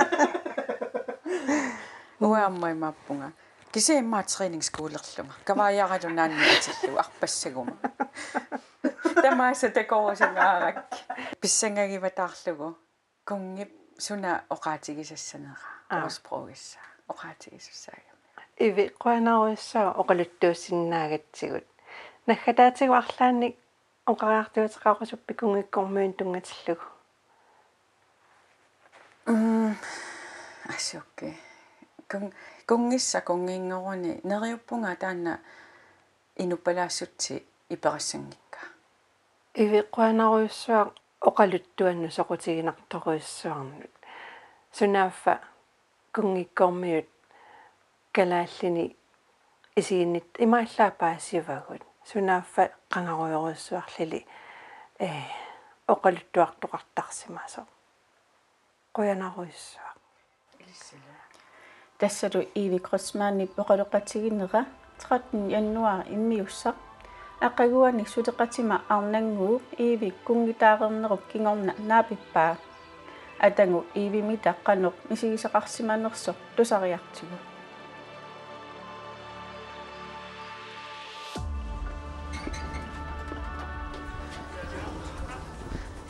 [2.21, 3.33] уаммай маппунга
[3.76, 7.76] кисе имма тренинг скуулерлунга каваяаралу наанни атиллу арпассагума
[9.22, 10.78] тамааса такорусангаарак
[11.42, 12.78] писсангагиватаарлугу
[13.26, 15.60] кунгип суна оqaатигисассанера
[15.90, 16.80] орспрогисса
[17.12, 18.22] оqaатигисуссаагами
[18.66, 21.68] иви қуанаруиссаа оқалуттууссиннаагатсигут
[22.28, 23.58] наггатаатигу арлаанник
[24.12, 26.86] оқариартуутеқарусуппи кунгиккормуин тунгатиллугу
[30.76, 31.45] асукки кун
[32.68, 35.40] кунгисса кунгингоруни нериуппунга таанна
[36.38, 38.60] инуппалаассутси иперассангикка
[39.64, 40.92] иви қуанаруиссаа
[41.30, 43.94] оқалуттуанну соқутигинарторуиссуарнут
[44.78, 45.34] сунааффа
[46.16, 47.10] кунгиккормиут
[48.16, 48.96] калааллини
[49.76, 51.82] исигиннит имааллаапаасивагут.
[52.06, 54.26] Сунааффа қангаруйоруссуарлили
[55.00, 55.10] э
[55.88, 57.62] оқалуттуартоқартарсимасо
[61.98, 64.66] tässä du Ivi Krosmani Borokatiginera
[64.98, 66.74] 13 januar immiussa
[67.42, 72.56] aqaguani sutaqatima arnangu Ivi kungitaarennerup kingorna naapippaa
[73.40, 77.36] atangu Ivi mitaqqanuq misigisaqarsimanersoq tusariartigu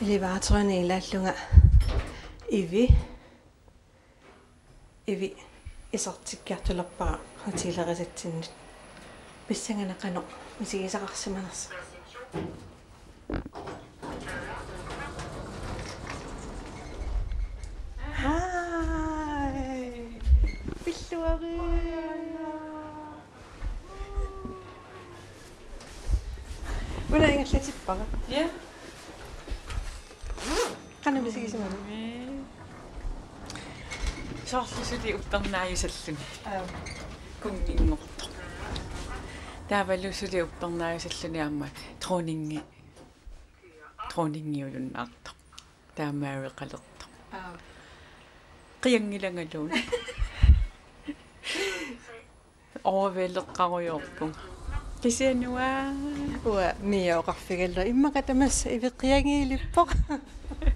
[0.02, 1.36] Elevatorerne er langt
[2.50, 2.88] Ivi.
[5.06, 5.45] Ivi
[5.95, 8.49] исартиккиартулерпара хотилерисатсиннут
[9.47, 10.23] писсанганақано
[10.59, 11.69] мисигисақарсиманерса
[18.21, 20.19] хай
[20.85, 21.71] пиллуари
[27.11, 28.49] Уна ингерлатиппара я
[31.03, 31.19] қана
[34.46, 36.18] Мисигисимана соорлусули уппернааюсаллуни
[37.42, 38.26] кунгингорто
[39.68, 41.68] таавалусули уппернааюсаллуни аама
[42.00, 42.60] тронинги
[44.10, 45.30] тронингиулуннаарто
[45.96, 47.04] таамаави қалерто
[48.82, 49.72] қиангиlanгалуун
[52.84, 54.32] оовелеққаруйорпун
[55.02, 55.92] кисиануа
[56.44, 59.90] уа миаоқарфигалла иммакатамасса ивеққиангиилиппоқ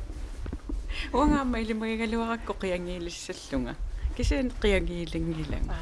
[1.13, 3.75] уангаама илимагагалуаракку қиангиилиссаллунга
[4.17, 5.77] кисиан қиангиилингиланга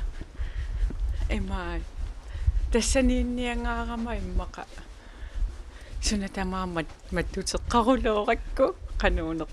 [1.29, 1.79] эмаа
[2.71, 4.65] тассаниинниангаарама иммақа
[6.01, 9.47] суна тамаамат маттутеққарулооракку қануунер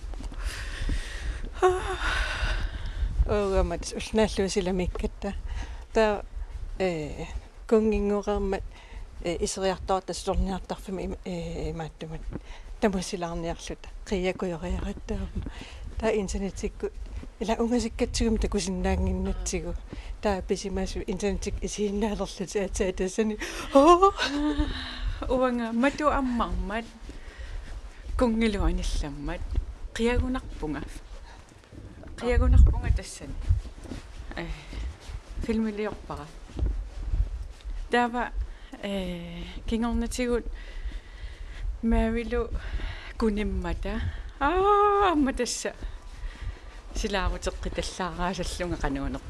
[3.26, 5.34] оогамат улнааллуусиламиккатта
[5.92, 6.22] та
[6.78, 7.26] э
[7.68, 8.62] кунгингорермат
[9.22, 12.20] э исериартоорта сулорниартарфими э мааттумат
[12.81, 13.89] тамусилаарниарлута
[15.97, 16.11] та.
[16.11, 16.88] Интернетикку
[17.39, 19.73] ила унгасиккатсигум такусиннаангиннатсигу
[20.21, 23.38] таа писимасу интернетик исииннаалерлути атаа тассани
[23.73, 24.11] оо.
[25.29, 26.85] Уанга мату аммармат
[28.17, 29.41] кунгилуанилламмат
[29.93, 30.81] қиагунарпунга
[32.17, 33.33] қиагунарпунга тассани
[34.35, 34.45] э
[35.45, 36.27] филмилиорпара
[37.89, 38.31] тава
[38.81, 40.45] э кингорнатигут
[41.91, 42.49] маавилу
[43.19, 43.93] куниммата
[44.39, 45.71] аа амма тасса
[46.99, 49.23] силаарутеққи таллаараасаллунга қануунеқ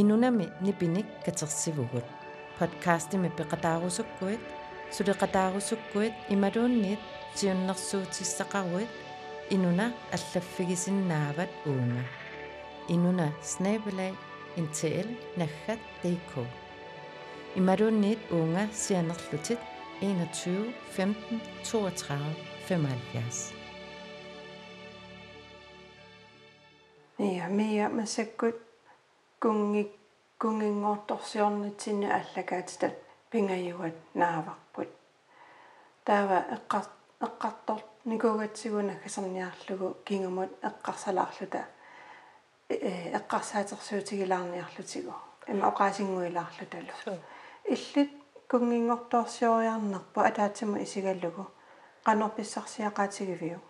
[0.00, 2.06] инунами нипиник катерсивугут
[2.58, 4.59] подкастими пеқатаарусуккуит
[4.95, 6.99] сулеқатаарусуккуит ималуунниит
[7.35, 8.91] сиуннэрсуутиссақаруит
[9.49, 12.03] инуна аллаффигисиннаават уунга
[12.87, 14.13] инуна снабелай
[14.55, 16.31] интл наггат dk
[17.55, 19.59] ималуунниит уунга сианерлутит
[20.01, 22.35] 21 15 32
[22.67, 23.53] 75
[27.17, 28.55] Ja, mia masakut
[29.39, 29.87] kungi
[30.41, 32.93] kungingoortorsiornitsinnu allakaatitat
[33.31, 33.95] pingajuat
[36.06, 36.06] Naavarput.
[36.06, 36.84] Taava eqqar
[37.22, 41.60] eqqartor nikugatsiguna kasarniarlugu kingamut eqqarsalaarluta
[43.18, 45.14] eqqarsaatersuutigilaarniarlutigu
[45.48, 47.18] има оqaasingуилаарлу талу
[47.64, 48.12] иллит
[48.50, 51.44] кунгингорторсиориарнерпу атаатсима исигаллугу.
[52.06, 53.60] Qanорписсарсиақаатигивиу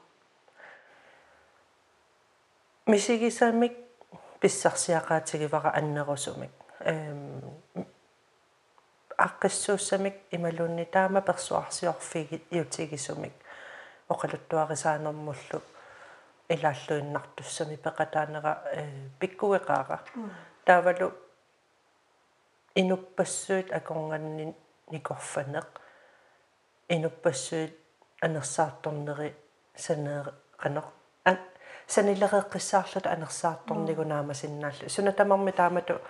[2.86, 3.74] мисигисамик
[4.40, 6.50] писсарсиақаатигивара аннерусумик.
[6.80, 7.54] Эм
[9.26, 13.32] аққиссууссамик ималуунни таама персуарсиорфиги иутигисумик
[14.08, 15.60] оқалуттуарисаанермуллу
[16.48, 18.82] илааллуиннартуссами пеқатаанера э
[19.20, 19.98] пиккуеқаара
[20.64, 21.12] таавалу
[22.74, 24.54] инуппассуут акорнганни
[24.90, 25.68] никорфанеқ
[26.88, 27.72] инуппассуут
[28.20, 29.36] анерсаарторнери
[29.76, 30.86] санеэ қанеқ
[31.94, 36.00] санилереэққиссаарлут анерсаарторнигунаама синнааллу суна тамарми таамату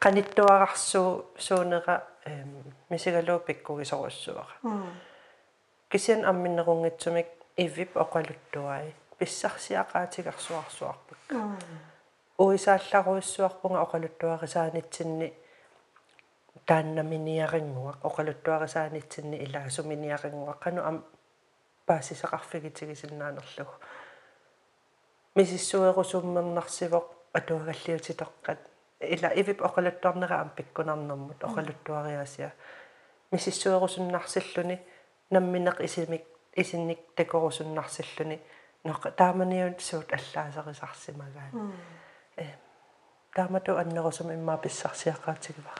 [0.00, 4.54] qanittуарарсуу суунера эм мисигалуу пиккугисоруссуара
[5.90, 11.18] кисиан амминнерунгитсумик ивип оқалуттуай писсарсиақаатигарсуарсуарпак
[12.38, 15.32] уисаалларуиссуарпунга оқалуттуарисаанитсинни
[16.66, 21.04] тааннаминиарингуа оқалуттуарисаанитсинни илаасуминиарингуа қану ам
[21.86, 23.74] паасисақарфигитигисиннаанерлугу.
[25.34, 27.06] Мисиссуерусуммернарсивоқ
[27.38, 28.60] атуагаллиутитоққат
[29.00, 32.50] ила ивип оқалуттуарнера ам пиккунарнэрмут оқалуттуариасиа
[33.30, 34.78] мисиссуерусуннарсиллуни
[35.30, 36.24] намминеқ исимик
[36.56, 38.40] исинник такорусуннарсиллуни
[38.84, 41.54] ноқ тааманиут суут аллаасерисарсимагаат
[42.36, 42.46] э
[43.34, 45.72] таамату аннерусум иммаа писсарсиаққаатигива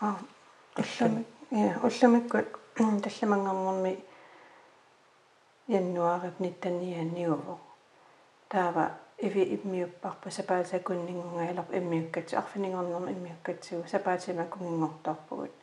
[0.00, 0.16] аа
[0.76, 4.04] уллами я улламиккут талламангернэрми
[5.68, 7.58] яннуарит ниттанианиуво
[8.48, 15.54] таава иви иммиуппарпа сапаасакуннингунгаалерп иммиуккат арфинингорнерм иммиуккатсуу сапаатима кунгингорторпугут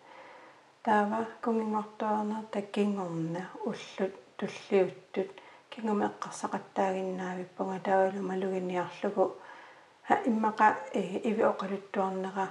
[0.83, 5.31] таава кунгингорторна таккингорна уллут туллиуттут
[5.69, 9.25] кингуми эққарсақаттаагиннаавиппунга таавалу малугиниарлугу
[10.07, 10.67] ха иммақа
[11.29, 12.47] иви оқалуттуарнера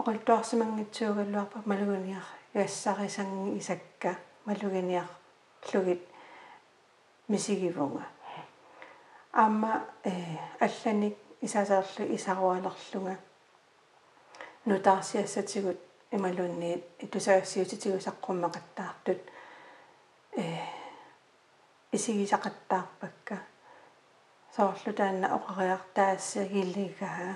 [0.00, 4.16] оқалтуарсимангитсуугаллуарпа малугиниар яссарисанги исакка
[4.46, 5.08] малугиниар
[5.74, 6.02] лугит
[7.28, 8.04] мисигивунга
[9.33, 13.17] аама э алланик исасаарлу исаруалерлунга
[14.65, 15.79] нутаарсиассатигут
[16.11, 19.21] ималуунниит итусаассиутитигусаққуммақаттаартут
[20.37, 20.39] э
[21.95, 23.35] исигисақаттаарпакка
[24.55, 27.33] соорлу таанна оқариартаассагилигаа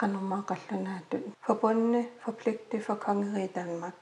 [0.00, 3.96] qanummaaqallunaatut forbundne forpligtet for kongeriget Danmark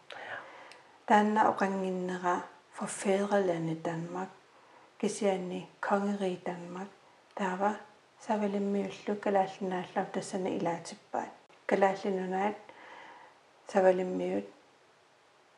[1.07, 2.37] taanna oqanginnera
[2.77, 4.31] for fædrelandet Danmark
[4.99, 6.89] Кисианни конгери Danmark
[7.36, 7.75] таава
[8.25, 11.33] савалиммиуллу калааллинааллар тассана илаатиппаат.
[11.65, 12.57] Калааллинунаат
[13.71, 14.47] савалиммиут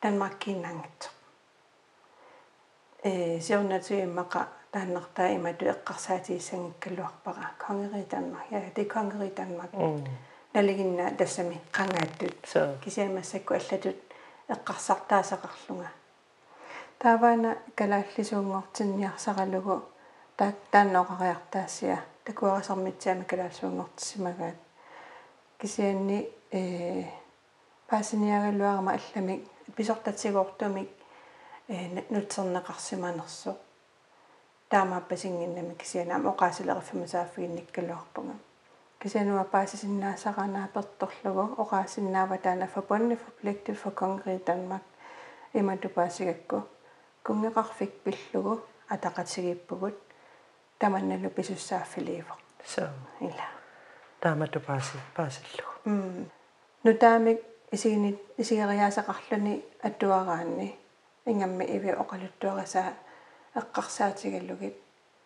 [0.02, 1.10] Danmarkkiinnaangitso
[3.04, 9.70] э сиорнатуиммаqa тааннертаа имату эққарсаатииссангиккалуарпара конгери Danmark я det конгери Danmark
[10.54, 12.36] налигинна тассами qangaаттут
[12.84, 13.96] кисиамассакку аллатут
[14.48, 15.88] эққарсартаасақарлунга
[17.02, 19.76] тааваана калааллисуунгортинниарсаралугу
[20.36, 24.58] таак таанноқариартаассиа такуарасармитсаама калаалсуунгортиссимагаат
[25.58, 26.18] кисианни
[26.52, 27.04] э
[27.88, 29.42] паасиниагалуарама алламик
[29.76, 30.90] писортатсигоортумик
[31.68, 31.70] э
[32.10, 33.52] нутсернеқарсиманерсо
[34.68, 38.34] таамааппасингиннами кисианаама оқаасилериффимасааффигинниккалуарпунга
[39.00, 44.82] кисиануа паасисиннаасаранаа перторлугу оқаасиннаава таана forbundne forpligtet for kongeriget Danmark
[45.54, 46.56] иматупаасигакку
[47.24, 49.96] кунгеқарфик пиллугу атақатсигиппугут
[50.78, 52.88] таманналу писуссааффиливо so
[53.20, 53.46] ила.
[54.20, 56.30] Таамату пааси паасиллугу м
[56.84, 57.40] нутаамик
[57.72, 60.76] исигини исигериаасақарлуни аттуараанни.
[61.26, 62.94] Ингамми иви оқалуттуарасаа
[63.54, 64.76] эққарсаатигаллугит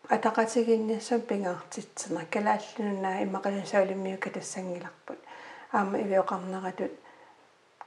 [0.08, 5.18] атақатигиннассам пингаартитсена калааллунаа иммақалусаалиммиука тассангиларпут
[5.72, 6.92] аама иви оқарнератут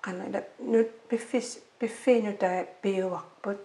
[0.02, 2.50] qanala nut piffis piffiinuta
[2.82, 3.60] piuarput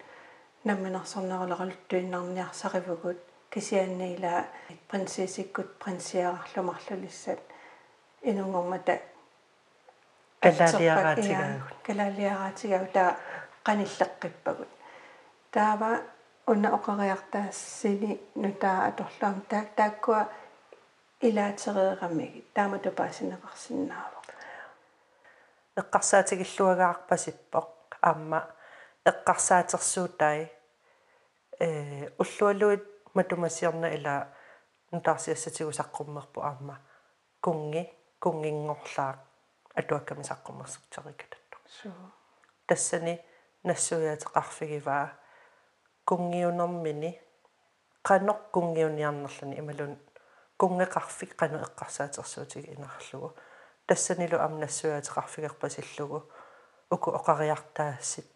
[0.65, 3.19] намминарсорнерулералуттуиннарниарсаривгут
[3.51, 4.47] кисианниила
[4.89, 7.41] принцессиккут принциарарлумарлулиссат
[8.23, 9.01] инунгормата
[10.41, 13.17] калаалиараатигаагут калаалиараатигаагу таа
[13.67, 14.71] qanilleqqippagut
[15.55, 15.91] таава
[16.47, 20.23] уна оқариартаассини нутаа аторлуам таа тааккуа
[21.21, 24.21] илаатереерамиги таама тупаасинеқарсинаава
[25.81, 27.69] эққарсаатигиллуагаарпасиппоқ
[28.09, 28.41] аама
[29.05, 30.53] эққарсаатерсуутай
[31.59, 32.85] э уллуалуит
[33.15, 34.29] матумасиорна ила
[34.93, 36.81] нутаарсиассатигу саққуммерпу аама.
[37.41, 37.91] Кунги
[38.21, 39.19] кунгингорлаақ
[39.75, 41.59] атуакками саққуммерсэртерикататту
[42.67, 43.21] тассани
[43.65, 45.19] нассуяатеқарфигиваа
[46.05, 47.21] кунгиунэрмини
[48.05, 49.59] қанеқ кунгиуниарнерлани.
[49.59, 49.99] Ималун
[50.59, 53.35] кунгеқарфик қану эққарсаатерсуутиги инарлугу
[53.87, 56.31] тассанилу амнассуаатеқарфигерпасиллугу
[56.91, 58.27] уку оқариартаассит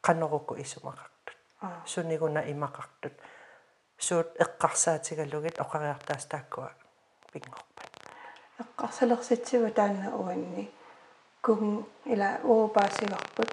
[0.00, 1.36] каннорукку исумақартут.
[1.86, 3.12] Сунигуна имақартут.
[3.98, 6.72] Суут эққарсаатигалугит оқариартаас тааккуа
[7.32, 7.90] пингорпат.
[8.58, 10.70] Эққарсалерситсигу таанна уанни
[11.42, 13.50] кун ила уупаасигарпут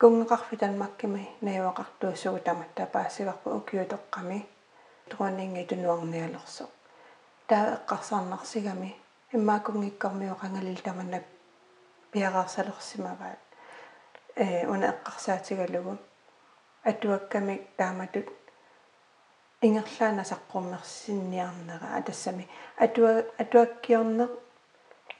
[0.00, 4.46] кунгеқарфитан маккими наивақартуусугу таматта паасигарпу укиутоққами.
[5.10, 6.68] Труанинги тунуарниалерсо.
[7.46, 8.96] Таа эққарсаарнарсигами
[9.32, 11.22] иммаакунгиккармиу қангалил таманна
[12.12, 13.47] пиараарсалерсимаваат
[14.38, 15.98] э уна эққарсаатигалугу
[16.84, 18.28] атуакками тааматут
[19.60, 24.30] ингерлаана саққуммерсинниарнера атассами атуа атуаккиорнеқ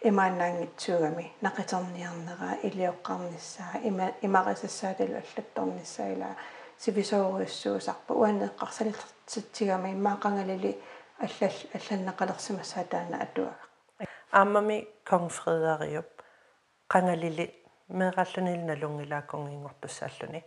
[0.08, 6.36] имаанаангитсуугами нақитерниарнера илиоққарниссаа има имарисассааталу аллатторниссаа ила
[6.78, 10.78] сивисооруйуссуусарпа уанеққарсалилертитсигами имаақангалили
[11.18, 13.58] аллал алланнақалерсимассаа таана атуага
[14.30, 16.06] ааммами конг фредериуп
[16.88, 17.46] qangalili
[17.88, 20.40] meeqallunil nalungilaakkungiingortussааллуни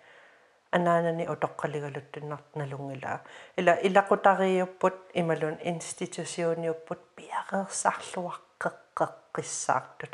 [0.71, 3.19] анаанани утоққалигалуттуннарт налунгилаа
[3.57, 10.13] ила илақутариуппут ималун институсиониуппут пиақерсарлуаққеққеққиссаартут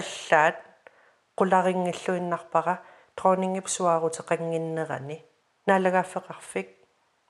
[0.00, 0.58] аллаат
[1.38, 2.74] qularinngilluinnarpara
[3.16, 5.18] dronningiп suarutеқангиннерани
[5.66, 6.68] наалагааффеқарфик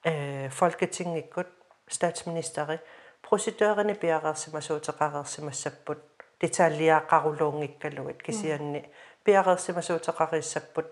[0.04, 1.50] э folketingikkut
[1.88, 2.78] statsministeri
[3.22, 6.02] prosedørerne пиақерсимасуутеқарерсимассаппут
[6.42, 8.82] деталиаақарулуунгиккалугит кисианни
[9.26, 10.88] пиақерсимасуутеқариссаппут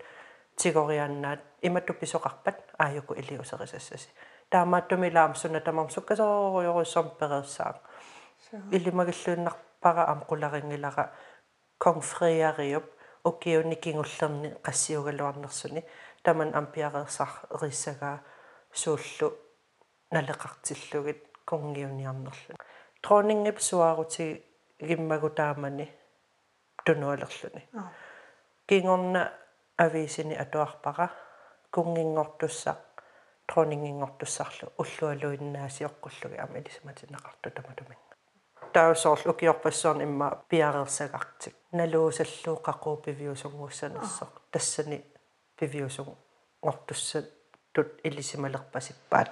[0.55, 4.09] тигорианнаат иматту писоқарпат ааюку илиусерисассаси
[4.49, 7.77] таамааттумилаам суна тамам суккасоориоруссорм перерсаақ
[8.71, 11.11] илимагиллуиннарпара ам qularingilара
[11.77, 12.85] конфриариуп
[13.23, 15.81] укиуни кингуллерни qassiugaluarnersuni
[16.23, 17.29] таман ам пиақерсар
[17.61, 18.17] риссагаа
[18.71, 19.27] сууллу
[20.11, 22.55] налеқартиллугит конгиуниарнерлу.
[23.01, 24.43] Тронингип суарути
[24.79, 25.91] гиммагутаамани
[26.85, 28.04] тунуалерлүни кингорна
[29.77, 31.09] ависини атуарпара
[31.71, 32.81] кунгингортуссақ
[33.47, 38.15] тронингингортуссарлу уллуалуиннаасиоққуллуги амилисматинеқарту таматуминга
[38.73, 44.97] таусоорлу укиорпассуарни имма пиарерсагартик налуусаллуу қақуу пивиусунгуссанерсоқ тассани
[45.59, 46.07] пивиусуг
[46.65, 47.25] ngortussat
[47.75, 49.29] tut ilisimalerpasippaat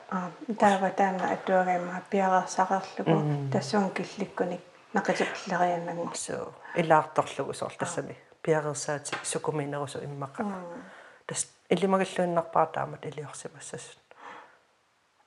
[0.59, 3.15] таава таана атуагаимма пиарерсақарлугу
[3.51, 4.61] тассуан килликкуник
[4.93, 10.43] нақитиқлерианнагу so илаарторлугу соорлтассами пиарерсаати сукуминерусу иммақа
[11.27, 13.97] тас илимагаллуиннарпаа таамат илиорсимассас.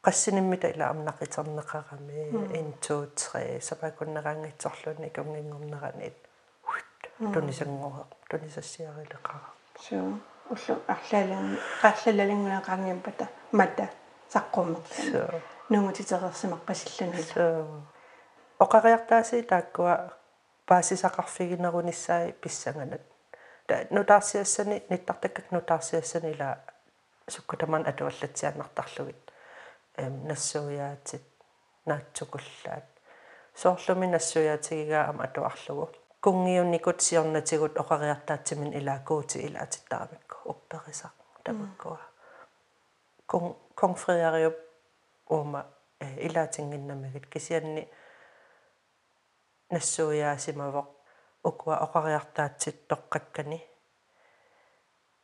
[0.05, 2.19] Qassiниммита ила амнақитернеқарами
[2.53, 6.17] 1 2 3 сапакуннераангитсорлуни кунгингорнеранит
[7.35, 9.49] тунисангорэ тунисассиарилеқара.
[9.81, 13.89] So уллу арлаалан qaallалалингуна qaangimpata мата
[14.33, 15.41] саққуммерлу
[15.71, 17.45] нунгутитерерсимаққасиллуни so
[18.65, 19.95] оқариартааси тааккуа
[20.67, 23.03] паасисақарфигинерунissaи писсанганат
[23.67, 26.59] та нутаарсиассани ниттартаккак нутаарсиассани ила
[27.29, 29.33] суккутаман атуаллатсианнартарлугит
[29.97, 31.23] эм нассуяатит
[31.87, 32.87] наатсукуллаат
[33.55, 35.91] соорлуми нассуяатигигаа ама атуарлугу
[36.21, 41.15] кунгиунникут сиорнатигут оқариартаатсимин илаакуути илаатиттарамикку упперисақ
[41.45, 42.01] тамаккуа
[43.27, 44.57] кон конфреариуп
[45.29, 45.67] ума
[46.01, 47.89] э илаатингиннамигит кисианни
[49.72, 50.88] нассуяасимавоқ
[51.50, 53.60] укуа оқариартаатсит тоққаккани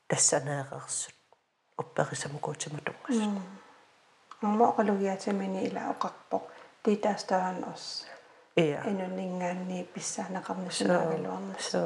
[0.10, 1.18] тассанеерерсут
[1.82, 3.18] упперисамкуутиматунгас
[4.42, 6.44] амма оқалугиатимини ила оқарпоқ
[6.84, 7.84] титаастаан ос
[8.56, 11.82] иа инуннингаанни писсаанеқарнусунаагалуарнас so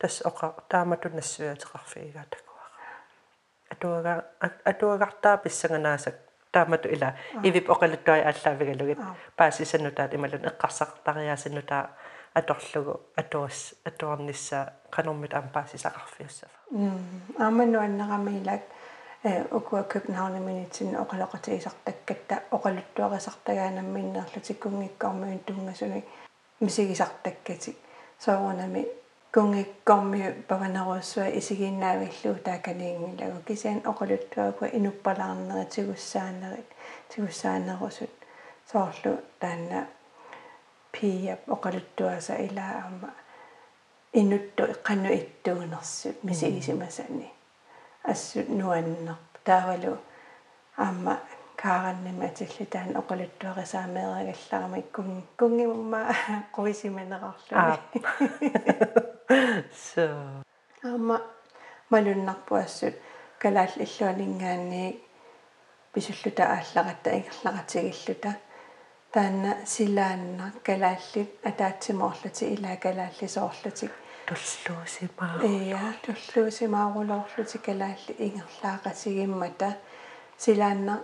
[0.00, 2.78] тас оқа таамату нассуяатеқарфигигаа такуара
[3.72, 4.12] атуага
[4.70, 6.16] атуагартаа писсаганаасак
[6.55, 7.09] таамату ила
[7.43, 8.99] ивип оқалуттуай ааллаавигалугит.
[9.37, 11.83] Паасисаннутаат ималун эққарсақартариаасиннутаа
[12.35, 16.57] аторлугу атуас атуарнissaа канормит ампаасисақарфиуссафа
[17.39, 18.61] ааманну аннерамиилак
[19.23, 26.03] э укуа københavn минитсин оқалоқатигисартаккатта оқалуттуарисартагаанамминнерлутиккунгиккормуин тунгасуни
[26.59, 27.77] мисигисартаккатик
[28.19, 28.87] соорунами
[29.35, 36.69] кунгиккормиу паванеруссуа исигиннаавиллуу тааканиингилагу кисиан оқалуттуакуа инуппалаарнеритигуссаанерит
[37.09, 38.13] тигуссаанерусут.
[38.71, 39.79] Соорлу таанна
[40.93, 43.09] пиап оқалуттуаса илаама
[44.13, 47.29] инутту иққанну иттуунерсут мисигисимасани
[48.03, 49.17] ассут нуаннер.
[49.43, 49.97] Таавалу
[50.77, 51.19] аама
[51.57, 56.01] каараннима атиллитаан оқалуттуарисаамеерагалларами кун кунгимма
[56.55, 60.43] қувисиманерарлуни so
[60.83, 61.17] аама
[61.89, 62.95] малуннарпуассут
[63.41, 65.01] калаал иллуанингаанни
[65.93, 68.31] писуллута аалларатта ингерларатигиллута
[69.13, 73.91] таанна силаанна калааллит атаатсимоорлути илаа калааллисоорлутик
[74.27, 79.69] туллуусимаа ия туллуусимаарулоорлути калаалли ингерлаақасигиммата
[80.37, 80.95] силаанна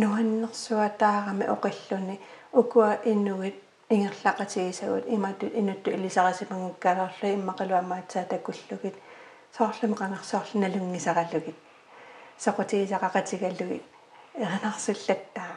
[0.00, 2.16] нуаннерсуатаарами оқиллуни
[2.60, 3.56] укуа иннугит
[3.90, 8.96] ингерлаақатигисагут имату инутту илисарасимангуккалаарла иммақалуамаатсаа такуллугит
[9.56, 11.56] соорлами қангерсоорлу налунгисараллугит
[12.44, 13.84] соқутигисақақатигаллугит
[14.34, 15.52] эрнарсуллаттаа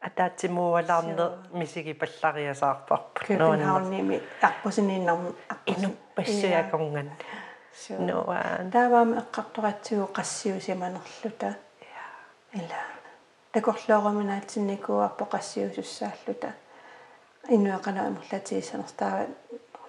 [0.00, 1.14] атаатсимууалаарне
[1.52, 5.34] мисиги паллариасаарпарпут Københavnimi арпусининнарм
[5.66, 7.10] ину пассиаконган
[7.98, 11.48] нуаан тааваами эққарторатсигу qassiusimanerluta
[12.52, 12.80] ила
[13.52, 16.52] такорлооруминаатсинникуарпо qassiusussааллута
[17.48, 19.26] инуақана амерлатигисанертаава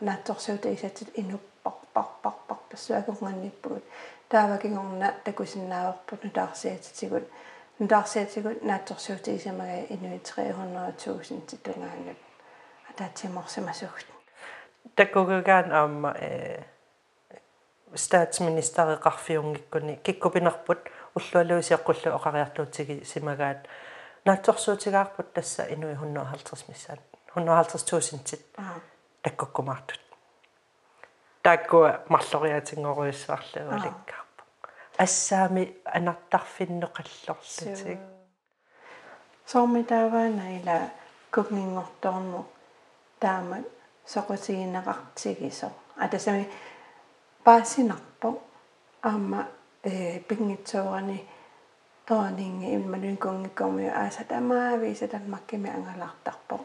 [0.01, 3.83] наатсорсуута исатит инуппарпарпарпар пассуакунганниппугут
[4.29, 7.23] таавакигорна такусиннааварпут нутаарсиатитигут
[7.79, 12.17] нутаарсиатигут наатсорсуутигисамага инуи 300.000 титунгаангат
[12.89, 14.05] атаатсиморсимасугут
[14.95, 16.63] такугагаан аама э
[17.95, 20.79] статсминистереқарфиунгиккуни киккупинерпут
[21.15, 23.67] уллуалуисиаққуллу оқариартуутиги симагаат
[24.25, 28.01] наатсорсуутигаарпут тасса инуи 150 миссаат 150 000
[29.23, 30.01] таккуккумаартут
[31.43, 34.43] тааккуа марлориатингоруйссаарлууликкаарпа
[34.97, 35.63] ассаами
[35.97, 37.99] анартарфиннеқаллорлутик
[39.45, 40.91] сормитааваана
[41.31, 42.45] кугнингорторну
[43.19, 43.57] таама
[44.13, 46.49] соқутигинеқартигисо атасами
[47.43, 48.29] паасинарпо
[49.01, 49.47] аама
[49.83, 51.27] э пингитсоорани
[52.05, 56.59] тоонинги иммалун кунгиккормиу ааса тамаависа таммаккими ангалаартарпо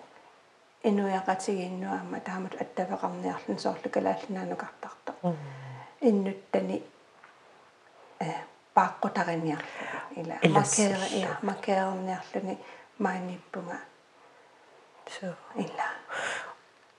[0.84, 5.12] инуяқатигиннуаама таамат аттавеқарниарлун соорлукалааллинаанукартарто
[6.00, 6.82] иннуттани
[8.20, 8.32] э
[8.74, 9.66] пааққутариниарлу
[10.16, 12.58] ила макеера иа макеерниарлуни
[12.98, 13.78] мааниппунга
[15.06, 15.88] so ила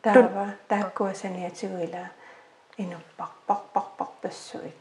[0.02, 2.12] таава тааккуасаниатигуила
[2.78, 4.78] инуппарпарпарпарпассуит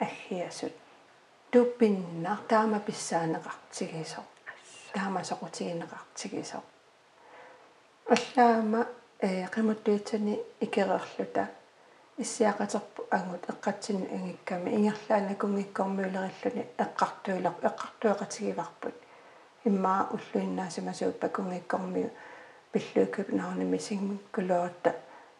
[0.00, 0.72] аггиасут
[1.52, 4.20] туппиннар таама писсаанеқартигисо
[4.94, 6.58] таама соқутигинеқартигисо
[8.10, 8.86] аллаама
[9.20, 11.48] э қимуттуитсани икерерлута
[12.18, 18.96] иссиақатерпу ангут эққатсин ангикками ингерлаана кунгиккормиулериллуни эққартуилер эққартуеқатигиварпут
[19.64, 22.10] иммаа уллуиннаасимасууппа кунгиккормиу
[22.72, 24.90] пиллууккапнаарни мисингкулуатта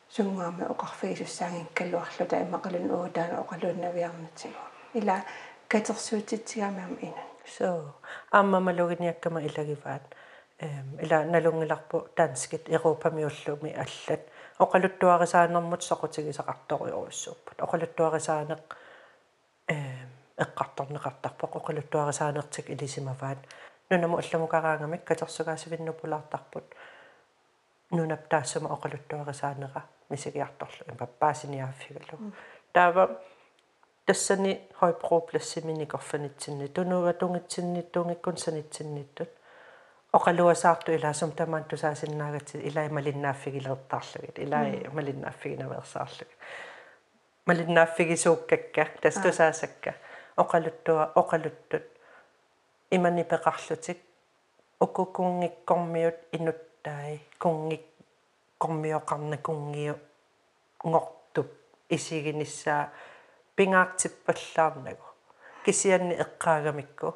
[0.08, 4.62] сунгуами оқарфигисуссаангиккалуарлута иммақалун уутаана оқалууннавиарнатсигу
[4.94, 5.24] ила
[5.68, 7.24] катерсуутитсигамиам ина
[7.58, 7.94] so
[8.30, 9.40] amma maluginiakkama
[10.60, 14.20] ilagivaan эм ила налунгиларпу таанскит европамиуллуми аллат.
[14.58, 18.60] Оқалуттуарисааnermut соқутигисақарториоруссууппут оқалуттуарисаанеқ
[19.68, 20.08] эм
[20.38, 23.38] эққарторнеқартарпоқ оқалуттуарисаанертик илисимаваат
[23.90, 26.64] нунаму алламукараангамик катерсугаасивиннупулаартарпут
[27.90, 32.32] нунап таассама оқалуттуарисаанера мисигиарторлу импаппаасиниааффигалу
[32.72, 33.22] таава
[34.04, 39.30] тассани хойпроплассиминикорфанитсинни тунуга тунгитсинни тунгиккун санитсинниттут
[40.12, 46.30] оқалуасаарту илаасум тамаан тусаасиннаагати илай малиннааффигилертаарлугит илай малиннааффигинаверсаарлугит
[47.46, 49.94] малиннааффигисууккакка тастусаасакка
[50.36, 51.86] оқалуттуа оқалуттут
[52.90, 53.98] имани пеқарлутик
[54.80, 57.84] укукунгиккормиут инуттаи кунгик
[58.58, 59.96] кормиоқарна кунгиу
[60.84, 61.48] ngortup
[61.88, 62.90] isigиниссаа
[63.56, 65.06] пингаартиппаллаарнагу
[65.64, 67.14] кисианни эққаагамикку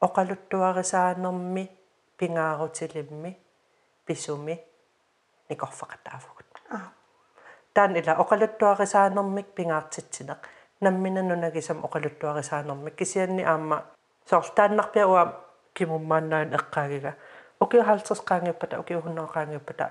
[0.00, 1.77] оқалуттуарисаанерми
[2.18, 3.32] пингаарутилимми
[4.06, 4.54] писуми
[5.50, 6.50] никорфақатаафгут
[7.74, 10.38] таан ила оқалуттуарисаанермик пингаартитсинеқ
[10.80, 13.84] наммина нунагисам оқалуттуарисаанермик кисианни аама
[14.30, 15.22] соорлтааннарпиа уа
[15.74, 17.12] кимуммааннаан эққаагига
[17.60, 19.86] окиу 50 qaangippata окиу 100 qaangippata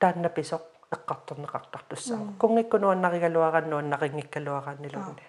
[0.00, 0.62] таанна писоқ
[0.94, 5.24] эққарторнеқартартуссаа кунгиккунуаннаригалуараннуаннарингиккалуарааннилугни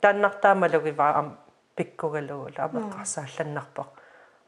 [0.00, 1.28] тааннартаамалугиваа ам
[1.76, 3.88] пиккугалугула амеққарсаалланнарпоқ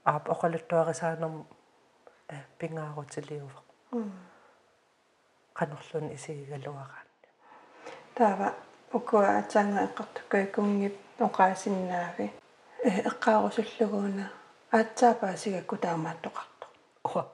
[0.05, 1.47] аап оқалуттуарисаанерм
[2.29, 3.61] э пингаарутилиува
[5.55, 7.29] канерлун исигигалуараанни
[8.15, 8.55] таава
[8.93, 10.97] укуа атсаанга эққартуккай кунгип
[11.27, 12.27] оqaасиннаави
[12.85, 14.27] э эққаарусуллугуна
[14.73, 16.67] аатсаапаасигакку таамааттоқарто
[17.05, 17.25] уа.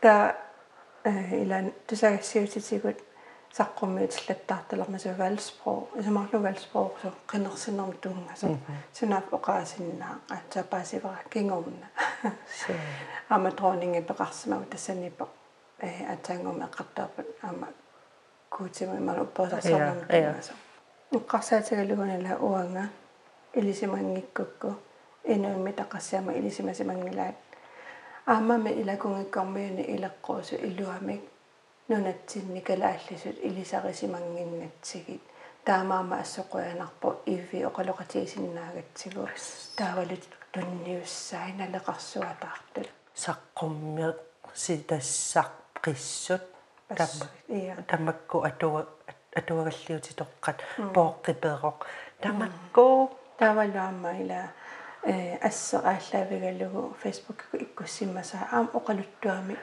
[0.00, 0.36] Та
[1.04, 2.98] э илан тусагассиутитигут
[3.52, 8.58] саққуммиутиллаттаарталермасу валспро исамарлу валспро со қинерсинерм тунгасо
[8.92, 11.88] синаап оqaасиннаа аатсаапаасивара кингорна
[13.28, 15.28] ама тронинге пеқарсимау тассаниппо
[15.80, 17.68] э атсаангума эққартаапат ама
[18.50, 20.52] куутима ималу посасарнам тунгасо
[21.12, 22.84] уққарсаатигалугунала уанга
[23.54, 24.76] илисимангиккукку
[25.24, 27.34] инуимми тақассаама илисимасимангилаат
[28.26, 31.22] аамами илакунгиккормиуни илеққуусу илуамик
[31.88, 35.22] нунатсинни калааллисут илисарисимангиннатсигит
[35.64, 39.28] таамаама ассоқуянарпу ивви оқалоқатигисиннаагатсигу
[39.76, 42.88] таавалут тунниуссаа налеқарсуатаартут
[43.24, 44.14] саққумми
[44.54, 45.50] ситассақ
[45.84, 46.42] қиссут
[46.88, 47.30] таммак
[47.90, 48.86] таммакку атуа
[49.38, 50.58] атуагаллиутитоққат.
[50.94, 51.78] Пооққипеэроқ
[52.20, 53.10] тамакку.
[53.38, 54.50] Тавалуамма ила
[55.04, 59.56] э ассе ааллаавигалугу фейсбукку иккуссиммасаа аам оқалуттуами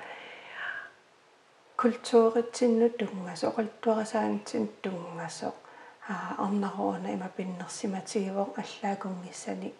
[1.82, 5.54] культууритсинну тунгасо оқалтуарасаанитсин тунгасо
[6.10, 9.74] аа арнаруuna има пиннерсиматигивоқ аллаакунгиссани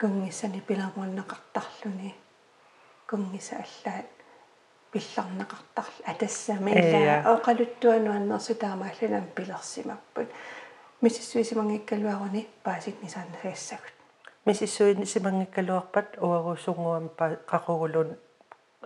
[0.00, 2.14] кунгиссани пилармуаннеқартарлуни
[3.10, 4.08] кунгиса аллаат
[4.92, 10.28] пилларнеқартарла атассами ила оқалуттуануаннерсу таамаалланам пилерсимаппут.
[11.02, 13.94] Миссуисимангиккалуаруни паасикнисааннасаассагут
[14.46, 17.10] миссуисимангиккалуарпат уарусунгуам
[17.52, 18.16] қақугулун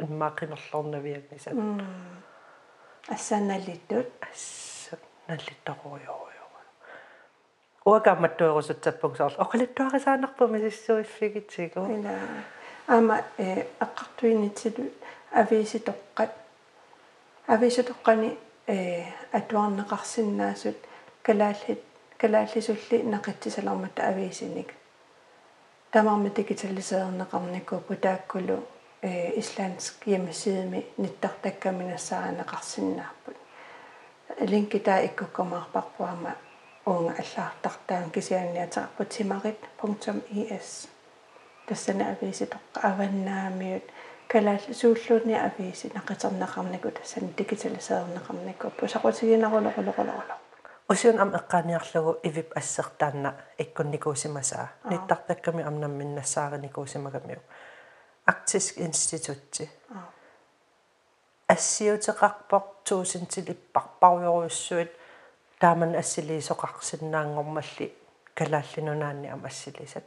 [0.01, 1.51] иммаақинерлорнавиагниса
[3.09, 6.47] ассааналлиттут ассаналлиттаруйоруйо
[7.85, 12.15] уакааматтуерусутсаппугсаарл оқалуттуарисаанерпу миссуиффигитсигу ила
[12.87, 14.85] ама э аққартуинитсилу
[15.41, 16.33] ависитоққат
[17.55, 18.31] ависитоққани
[18.67, 20.79] э атуарнеқарсинаасут
[21.23, 21.81] калааллит
[22.17, 24.69] калааллисулли нақитсисалармата ависиник
[25.91, 28.57] тамарми дигиталисеернеқарникку путааккулу
[29.03, 33.37] э исландск hjemmeside ниттартаккаминассааранеқарсиннааппут
[34.41, 36.33] линки таа иккуккомаарпарпуама
[36.87, 40.89] уунга аллаартартаан кисианниатерпут timarit.is
[41.67, 43.85] тассана ависитоққа аваннаамиут
[44.29, 50.37] калаал сууллуунни ависи нақитернеқарнику тассан дигиталисеернеқарнику пусақутигинарулоқулоқулоқуло
[50.89, 57.41] усиун ам эққааниарлугу ивип ассертаанна иккунникуусимасаа ниттартакками амнамминнассаарникуусимагамиу
[58.27, 59.71] арктиск институтти
[61.49, 64.91] ассиутеқарпоқ туусинтилиппарпаруйоруссуит
[65.61, 67.87] тааман ассилиисоқарсинаангормалли
[68.35, 70.05] калааллинунаанни ам ассилисат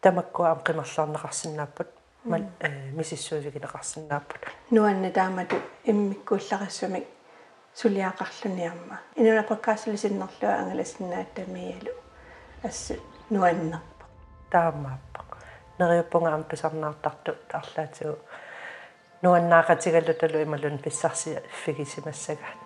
[0.00, 1.88] тамаккуа ам қимерлаарнеқарсинааппут
[2.24, 7.06] мал э мисиссуусигинеқарсинааппут нуанна таамату иммиккууллариссумик
[7.74, 11.92] сулиақарлуниарма инуна подкастлисиннерлуа ангалассинааттамиалу
[12.62, 12.92] асс
[13.30, 14.04] нуаннерпа
[14.50, 15.25] таамааппа
[15.78, 18.16] нериуппунга ам писарнаартарту таарлаатигу
[19.22, 22.58] нуаннаақатигаллуталу ималун писсарси фигисимассагаат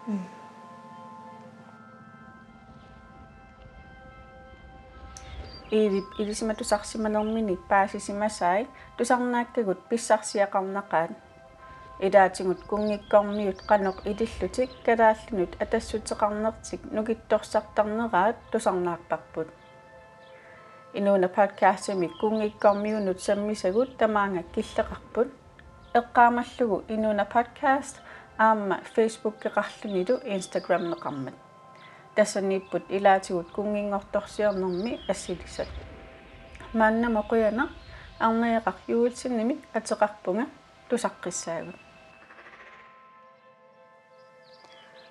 [5.71, 11.13] ииви илисима тусарсиманерминик паасисимасаи тусарнааккагут писсарсиақарнақаат
[12.07, 19.49] илаатингут кунгиккормиут канеқ илиллутик калааллунут атассутеқарнертик нукитторсартарнераат тусарнааппарпут
[20.93, 25.29] инуна подкастми кунгиккормиунут саммисагут тамаанга киллеқарпут
[25.95, 28.01] эққаамаллугу инуна подкаст
[28.37, 31.35] аама фейсбук кеқарлунилу инстаграм неқармат
[32.17, 35.69] тассаниппут илаатигут кунгингорторсиорнэрми ассилисат
[36.73, 37.69] маанна моқуяна
[38.19, 40.47] арнеэқар юулсинними атеқарпунга
[40.89, 41.79] тусаққиссаагут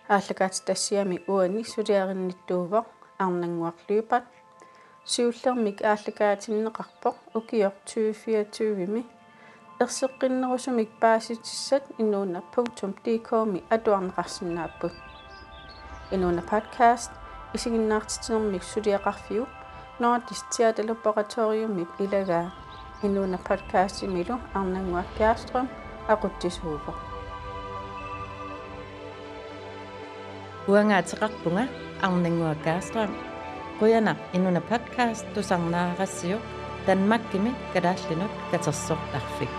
[0.10, 4.26] ааллакаат тассиами уани сулиаринниттуувоқ арнангуарлуипат
[5.09, 9.03] сиуллермик ааллакаатиннеқарпоқ укиор 2024ми
[9.81, 14.95] ерсеққиннерусумик пааситиссат инуuna.dk-ми атуарнеқарсинааппут
[16.15, 17.11] инуuna подкаст
[17.55, 19.47] исигиннаартитинермик сулиақарфиу
[20.01, 22.51] Nordisk Teaterlaboratoriumip ilagaa
[23.07, 25.69] инуuna подкастимилу арнангуаккааструм
[26.13, 26.93] aquттисууго
[30.69, 31.65] уангаатеқарпунга
[32.07, 33.28] арнангуаккаастрам
[33.80, 36.44] quyanaq inuna podcast tusarnaarassiuq
[36.86, 39.52] танмаккими калааллинут катерсортарфик